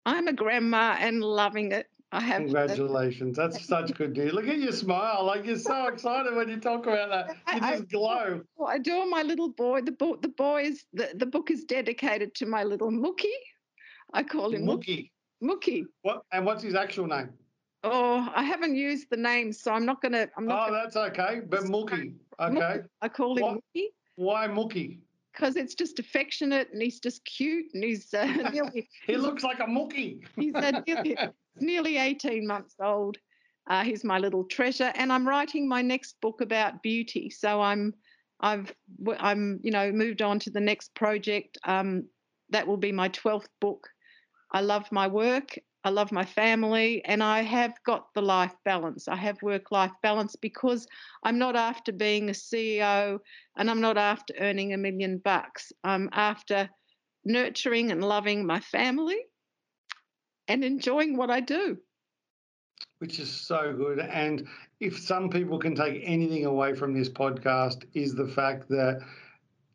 I'm 0.05 0.27
a 0.27 0.33
grandma 0.33 0.95
and 0.99 1.23
loving 1.23 1.71
it. 1.71 1.87
I 2.11 2.19
have. 2.19 2.43
Congratulations. 2.43 3.37
That's 3.37 3.65
such 3.65 3.93
good 3.95 4.15
news. 4.15 4.33
Look 4.33 4.47
at 4.47 4.59
your 4.59 4.71
smile. 4.71 5.25
Like 5.25 5.45
you're 5.45 5.57
so 5.57 5.87
excited 5.87 6.35
when 6.35 6.47
you 6.47 6.57
talk 6.57 6.85
about 6.85 7.09
that. 7.09 7.55
You 7.55 7.59
just 7.59 7.89
glow. 7.89 8.41
I, 8.59 8.73
I 8.73 8.77
do 8.77 9.05
my 9.09 9.23
little 9.23 9.49
boy. 9.49 9.81
The 9.81 9.93
book 9.93 10.21
the 10.21 10.27
boy 10.27 10.63
is 10.63 10.85
the, 10.93 11.09
the 11.15 11.25
book 11.25 11.49
is 11.49 11.63
dedicated 11.63 12.35
to 12.35 12.45
my 12.45 12.63
little 12.63 12.91
Mookie. 12.91 13.25
I 14.13 14.21
call 14.21 14.53
him 14.53 14.61
Mookie. 14.61 14.67
Mookie. 14.67 15.11
What 16.01 16.23
and 16.31 16.45
what's 16.45 16.63
his 16.63 16.75
actual 16.75 17.07
name? 17.07 17.29
Oh, 17.83 18.29
I 18.33 18.43
haven't 18.43 18.75
used 18.75 19.09
the 19.09 19.17
name, 19.17 19.51
so 19.51 19.71
I'm 19.73 19.85
not 19.85 20.01
gonna 20.01 20.27
I'm 20.37 20.45
not 20.45 20.69
Oh, 20.69 20.71
gonna, 20.71 20.83
that's 20.83 20.95
okay. 20.95 21.41
But 21.47 21.63
Mookie. 21.63 22.13
Okay. 22.39 22.79
I 23.01 23.09
call 23.09 23.37
him 23.37 23.43
What? 23.43 23.59
Mookie 23.75 23.85
Why 24.15 24.47
Mookie? 24.47 24.99
because 25.33 25.55
it's 25.55 25.73
just 25.73 25.99
affectionate 25.99 26.69
and 26.71 26.81
he's 26.81 26.99
just 26.99 27.25
cute 27.25 27.65
and 27.73 27.83
he's 27.83 28.13
uh, 28.13 28.25
nearly 28.53 28.87
He 29.07 29.17
looks 29.17 29.43
like 29.43 29.59
a 29.59 29.63
Mookie. 29.65 30.21
He's 30.35 30.53
uh, 30.55 30.81
nearly, 30.87 31.17
nearly 31.59 31.97
18 31.97 32.45
months 32.47 32.75
old. 32.79 33.17
Uh, 33.69 33.83
he's 33.83 34.03
my 34.03 34.19
little 34.19 34.43
treasure, 34.43 34.91
and 34.95 35.11
I'm 35.11 35.27
writing 35.27 35.67
my 35.69 35.81
next 35.81 36.19
book 36.21 36.41
about 36.41 36.83
beauty. 36.83 37.29
So 37.29 37.61
I'm, 37.61 37.93
I've, 38.41 38.73
I'm, 39.19 39.59
you 39.63 39.71
know, 39.71 39.89
moved 39.91 40.21
on 40.21 40.37
to 40.39 40.49
the 40.51 40.59
next 40.59 40.93
project. 40.95 41.57
Um, 41.63 42.03
that 42.49 42.67
will 42.67 42.77
be 42.77 42.91
my 42.91 43.07
12th 43.09 43.47
book. 43.61 43.87
I 44.53 44.61
love 44.61 44.91
my 44.91 45.07
work. 45.07 45.57
I 45.85 45.89
love 45.89 46.13
my 46.13 46.23
family, 46.23 47.03
and 47.03 47.21
I 47.21 47.41
have 47.41 47.73
got 47.85 48.13
the 48.13 48.21
life 48.21 48.55
balance. 48.63 49.09
I 49.09 49.17
have 49.17 49.41
work-life 49.41 49.91
balance 50.01 50.37
because 50.37 50.87
I'm 51.23 51.37
not 51.37 51.57
after 51.57 51.91
being 51.91 52.29
a 52.29 52.33
CEO, 52.33 53.19
and 53.57 53.69
I'm 53.69 53.81
not 53.81 53.97
after 53.97 54.33
earning 54.39 54.73
a 54.73 54.77
million 54.77 55.17
bucks. 55.17 55.73
I'm 55.83 56.09
after 56.13 56.69
nurturing 57.25 57.91
and 57.91 58.01
loving 58.01 58.45
my 58.45 58.61
family 58.61 59.19
and 60.47 60.63
enjoying 60.63 61.17
what 61.17 61.29
I 61.29 61.41
do. 61.41 61.79
which 63.03 63.19
is 63.19 63.29
so 63.29 63.73
good. 63.73 63.99
And 63.99 64.47
if 64.79 64.97
some 64.97 65.29
people 65.29 65.59
can 65.59 65.75
take 65.75 66.01
anything 66.05 66.45
away 66.45 66.73
from 66.73 66.93
this 66.93 67.09
podcast, 67.09 67.83
is 67.93 68.15
the 68.15 68.27
fact 68.27 68.69
that 68.69 69.01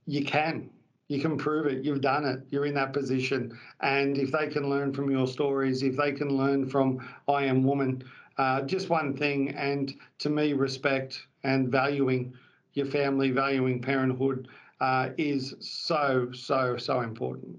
you 0.06 0.24
can. 0.24 0.70
You 1.08 1.20
can 1.20 1.38
prove 1.38 1.66
it. 1.66 1.84
You've 1.84 2.02
done 2.02 2.24
it. 2.26 2.42
You're 2.50 2.66
in 2.66 2.74
that 2.74 2.92
position. 2.92 3.58
And 3.80 4.18
if 4.18 4.30
they 4.30 4.46
can 4.46 4.68
learn 4.68 4.92
from 4.92 5.10
your 5.10 5.26
stories, 5.26 5.82
if 5.82 5.96
they 5.96 6.12
can 6.12 6.28
learn 6.28 6.68
from 6.68 7.06
I 7.26 7.44
Am 7.44 7.64
Woman, 7.64 8.04
uh, 8.36 8.62
just 8.62 8.88
one 8.90 9.16
thing, 9.16 9.50
and 9.50 9.94
to 10.18 10.30
me, 10.30 10.52
respect 10.52 11.26
and 11.44 11.70
valuing 11.70 12.34
your 12.74 12.86
family, 12.86 13.30
valuing 13.30 13.80
parenthood 13.80 14.48
uh, 14.80 15.10
is 15.16 15.54
so, 15.60 16.30
so, 16.32 16.76
so 16.76 17.00
important. 17.00 17.56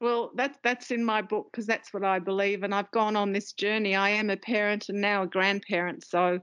Well, 0.00 0.32
that's 0.34 0.58
that's 0.64 0.90
in 0.90 1.04
my 1.04 1.22
book 1.22 1.48
because 1.52 1.66
that's 1.66 1.94
what 1.94 2.04
I 2.04 2.18
believe, 2.18 2.64
and 2.64 2.74
I've 2.74 2.90
gone 2.90 3.14
on 3.14 3.32
this 3.32 3.52
journey. 3.52 3.94
I 3.94 4.10
am 4.10 4.30
a 4.30 4.36
parent 4.36 4.88
and 4.88 5.00
now 5.00 5.22
a 5.22 5.28
grandparent, 5.28 6.04
so 6.04 6.40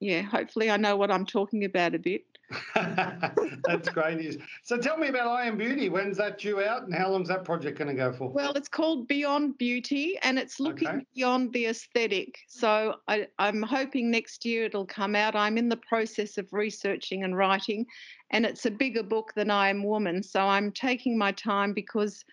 yeah, 0.00 0.22
hopefully 0.22 0.70
I 0.70 0.78
know 0.78 0.96
what 0.96 1.10
I'm 1.10 1.26
talking 1.26 1.64
about 1.64 1.94
a 1.94 1.98
bit. 1.98 2.24
That's 2.74 3.88
great 3.90 4.18
news. 4.18 4.36
So 4.64 4.76
tell 4.76 4.96
me 4.96 5.08
about 5.08 5.28
I 5.28 5.46
Am 5.46 5.56
Beauty. 5.56 5.88
When's 5.88 6.16
that 6.16 6.38
due 6.38 6.60
out 6.60 6.82
and 6.82 6.94
how 6.94 7.10
long's 7.10 7.28
that 7.28 7.44
project 7.44 7.78
going 7.78 7.88
to 7.88 7.94
go 7.94 8.12
for? 8.12 8.28
Well, 8.30 8.52
it's 8.54 8.68
called 8.68 9.06
Beyond 9.08 9.58
Beauty, 9.58 10.18
and 10.22 10.38
it's 10.38 10.58
looking 10.60 10.88
Okay. 10.88 11.04
beyond 11.14 11.52
the 11.52 11.66
aesthetic. 11.66 12.38
So 12.48 12.96
I, 13.08 13.28
I'm 13.38 13.62
hoping 13.62 14.10
next 14.10 14.44
year 14.44 14.64
it'll 14.64 14.86
come 14.86 15.14
out. 15.14 15.36
I'm 15.36 15.58
in 15.58 15.68
the 15.68 15.76
process 15.76 16.38
of 16.38 16.52
researching 16.52 17.22
and 17.24 17.36
writing, 17.36 17.86
and 18.30 18.44
it's 18.44 18.66
a 18.66 18.70
bigger 18.70 19.02
book 19.02 19.32
than 19.34 19.50
I 19.50 19.68
Am 19.68 19.84
Woman. 19.84 20.22
So 20.22 20.40
I'm 20.40 20.72
taking 20.72 21.16
my 21.16 21.32
time 21.32 21.72
because 21.72 22.24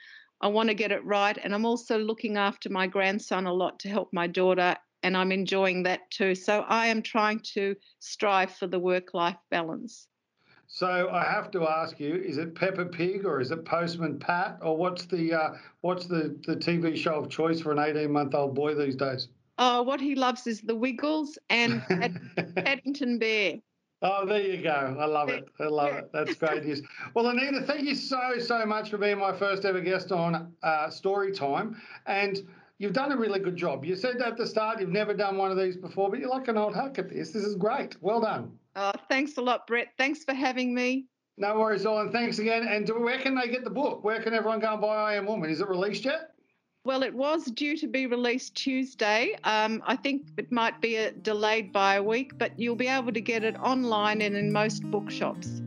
I 0.41 0.47
want 0.47 0.69
to 0.69 0.75
get 0.75 0.91
it 0.91 1.03
right, 1.03 1.38
and 1.43 1.53
I'm 1.53 1.65
also 1.65 1.97
looking 1.97 2.38
after 2.38 2.69
my 2.69 2.88
grandson 2.88 3.45
a 3.47 3.53
lot 3.53 3.80
to 3.80 3.89
help 3.89 4.10
my 4.13 4.27
daughter. 4.27 4.75
And 5.08 5.15
I'm 5.15 5.32
enjoying 5.32 5.84
that 5.84 6.02
too. 6.12 6.36
So 6.36 6.65
I 6.67 6.88
am 6.88 7.02
trying 7.02 7.39
to 7.54 7.78
strive 8.00 8.52
for 8.52 8.67
the 8.67 8.78
work 8.78 9.13
life 9.13 9.38
balance. 9.50 10.10
So 10.67 11.10
I 11.10 11.24
have 11.24 11.50
to 11.52 11.65
ask 11.65 11.98
you: 11.98 12.15
Is 12.15 12.38
it 12.38 12.56
Peppa 12.56 12.84
Pig 12.88 13.26
or 13.26 13.39
is 13.39 13.52
it 13.52 13.63
Postman 13.63 14.20
Pat 14.20 14.60
or 14.62 14.76
what's 14.76 15.06
the 15.06 15.34
uh, 15.34 15.54
what's 15.80 16.08
the, 16.08 16.38
the 16.46 16.58
TV 16.58 16.98
show 16.98 17.13
of 17.13 17.30
choice 17.30 17.62
for 17.62 17.72
an 17.72 17.80
eighteen 17.80 18.12
month 18.12 18.36
old 18.36 18.54
boy 18.54 18.76
these 18.76 18.98
days? 18.98 19.30
Oh, 19.58 19.82
what 19.82 20.02
he 20.02 20.13
loves 20.13 20.46
is 20.46 20.60
the 20.60 20.76
Wiggles 20.76 21.38
and 21.50 21.82
Paddington 22.58 23.17
Bear. 23.17 23.60
oh, 24.02 24.26
there 24.26 24.41
you 24.41 24.62
go. 24.62 24.98
I 25.00 25.06
love 25.06 25.30
it. 25.30 25.46
I 25.58 25.67
love 25.67 25.96
it. 25.96 26.10
That's 26.12 26.36
great 26.36 26.65
news. 26.65 26.82
Well, 27.13 27.28
Anita, 27.28 27.62
thank 27.62 27.88
you 27.88 27.96
so 27.96 28.39
so 28.39 28.65
much 28.65 28.89
for 28.89 28.98
being 28.98 29.20
my 29.20 29.32
first 29.32 29.63
ever 29.63 29.80
guest 29.80 30.12
on 30.12 30.52
uh, 30.63 30.89
Story 30.89 31.32
Time, 31.32 31.82
and. 32.06 32.46
You've 32.80 32.94
done 32.94 33.12
a 33.12 33.18
really 33.18 33.40
good 33.40 33.56
job. 33.56 33.84
You 33.84 33.96
said 33.96 34.22
at 34.22 34.38
the 34.38 34.46
start 34.46 34.80
you've 34.80 34.90
never 34.90 35.13
done 35.13 35.38
one 35.38 35.50
of 35.50 35.58
these 35.58 35.76
before, 35.76 36.12
but 36.12 36.20
you're 36.20 36.30
like 36.30 36.48
an 36.48 36.58
old 36.58 36.76
hack 36.76 37.00
at 37.00 37.10
this. 37.10 37.32
This 37.32 37.44
is 37.44 37.56
great. 37.56 37.96
Well 38.02 38.22
done. 38.22 38.52
Oh, 38.76 38.92
thanks 39.10 39.38
a 39.38 39.42
lot, 39.42 39.66
Brett. 39.66 39.88
Thanks 39.98 40.24
for 40.24 40.36
having 40.36 40.76
me. 40.76 41.06
No 41.40 41.60
worries, 41.60 41.86
all, 41.86 42.00
and 42.00 42.12
thanks 42.12 42.38
again. 42.40 42.68
And 42.68 42.86
do, 42.86 43.00
where 43.00 43.20
can 43.20 43.36
they 43.36 43.48
get 43.48 43.63
the 43.63 43.70
book? 43.72 44.04
Where 44.04 44.22
can 44.22 44.34
everyone 44.34 44.60
go 44.60 44.74
and 44.74 44.82
buy 44.82 44.96
I 44.96 45.16
Am 45.16 45.26
Woman? 45.26 45.50
Is 45.50 45.62
it 45.62 45.68
released 45.68 46.06
yet? 46.06 46.32
Well, 46.84 47.04
it 47.04 47.13
was 47.13 47.46
due 47.46 47.76
to 47.78 47.88
be 47.88 48.06
released 48.06 48.56
Tuesday. 48.56 49.38
Um, 49.44 49.84
I 49.86 49.96
think 49.96 50.28
it 50.38 50.52
might 50.52 50.80
be 50.80 50.96
a, 50.96 51.12
delayed 51.12 51.74
by 51.74 51.96
a 51.96 52.04
week, 52.04 52.38
but 52.38 52.58
you'll 52.60 52.76
be 52.76 52.88
able 52.88 53.12
to 53.12 53.22
get 53.22 53.44
it 53.44 53.60
online 53.60 54.22
and 54.22 54.36
in 54.36 54.52
most 54.52 54.84
bookshops. 54.90 55.62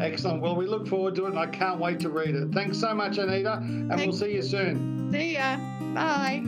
Excellent. 0.00 0.42
Well, 0.42 0.56
we 0.56 0.66
look 0.66 0.86
forward 0.86 1.14
to 1.16 1.26
it, 1.26 1.30
and 1.30 1.38
I 1.38 1.46
can't 1.46 1.80
wait 1.80 2.00
to 2.00 2.10
read 2.10 2.34
it. 2.34 2.52
Thanks 2.52 2.78
so 2.78 2.94
much, 2.94 3.18
Anita, 3.18 3.54
and 3.54 3.96
we'll 3.96 4.12
see 4.12 4.34
you 4.34 4.42
soon. 4.42 5.10
See 5.10 5.34
ya. 5.34 5.58
Bye. 5.94 6.42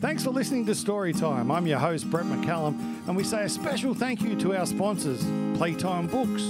Thanks 0.00 0.24
for 0.24 0.30
listening 0.30 0.66
to 0.66 0.72
Storytime. 0.72 1.54
I'm 1.54 1.66
your 1.66 1.78
host, 1.78 2.10
Brett 2.10 2.26
McCallum, 2.26 2.74
and 3.06 3.16
we 3.16 3.22
say 3.22 3.44
a 3.44 3.48
special 3.48 3.94
thank 3.94 4.22
you 4.22 4.34
to 4.40 4.56
our 4.56 4.66
sponsors, 4.66 5.24
Playtime 5.56 6.08
Books, 6.08 6.42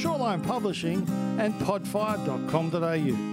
Shawline 0.00 0.42
Publishing, 0.42 1.06
and 1.38 1.52
podfire.com.au. 1.60 3.29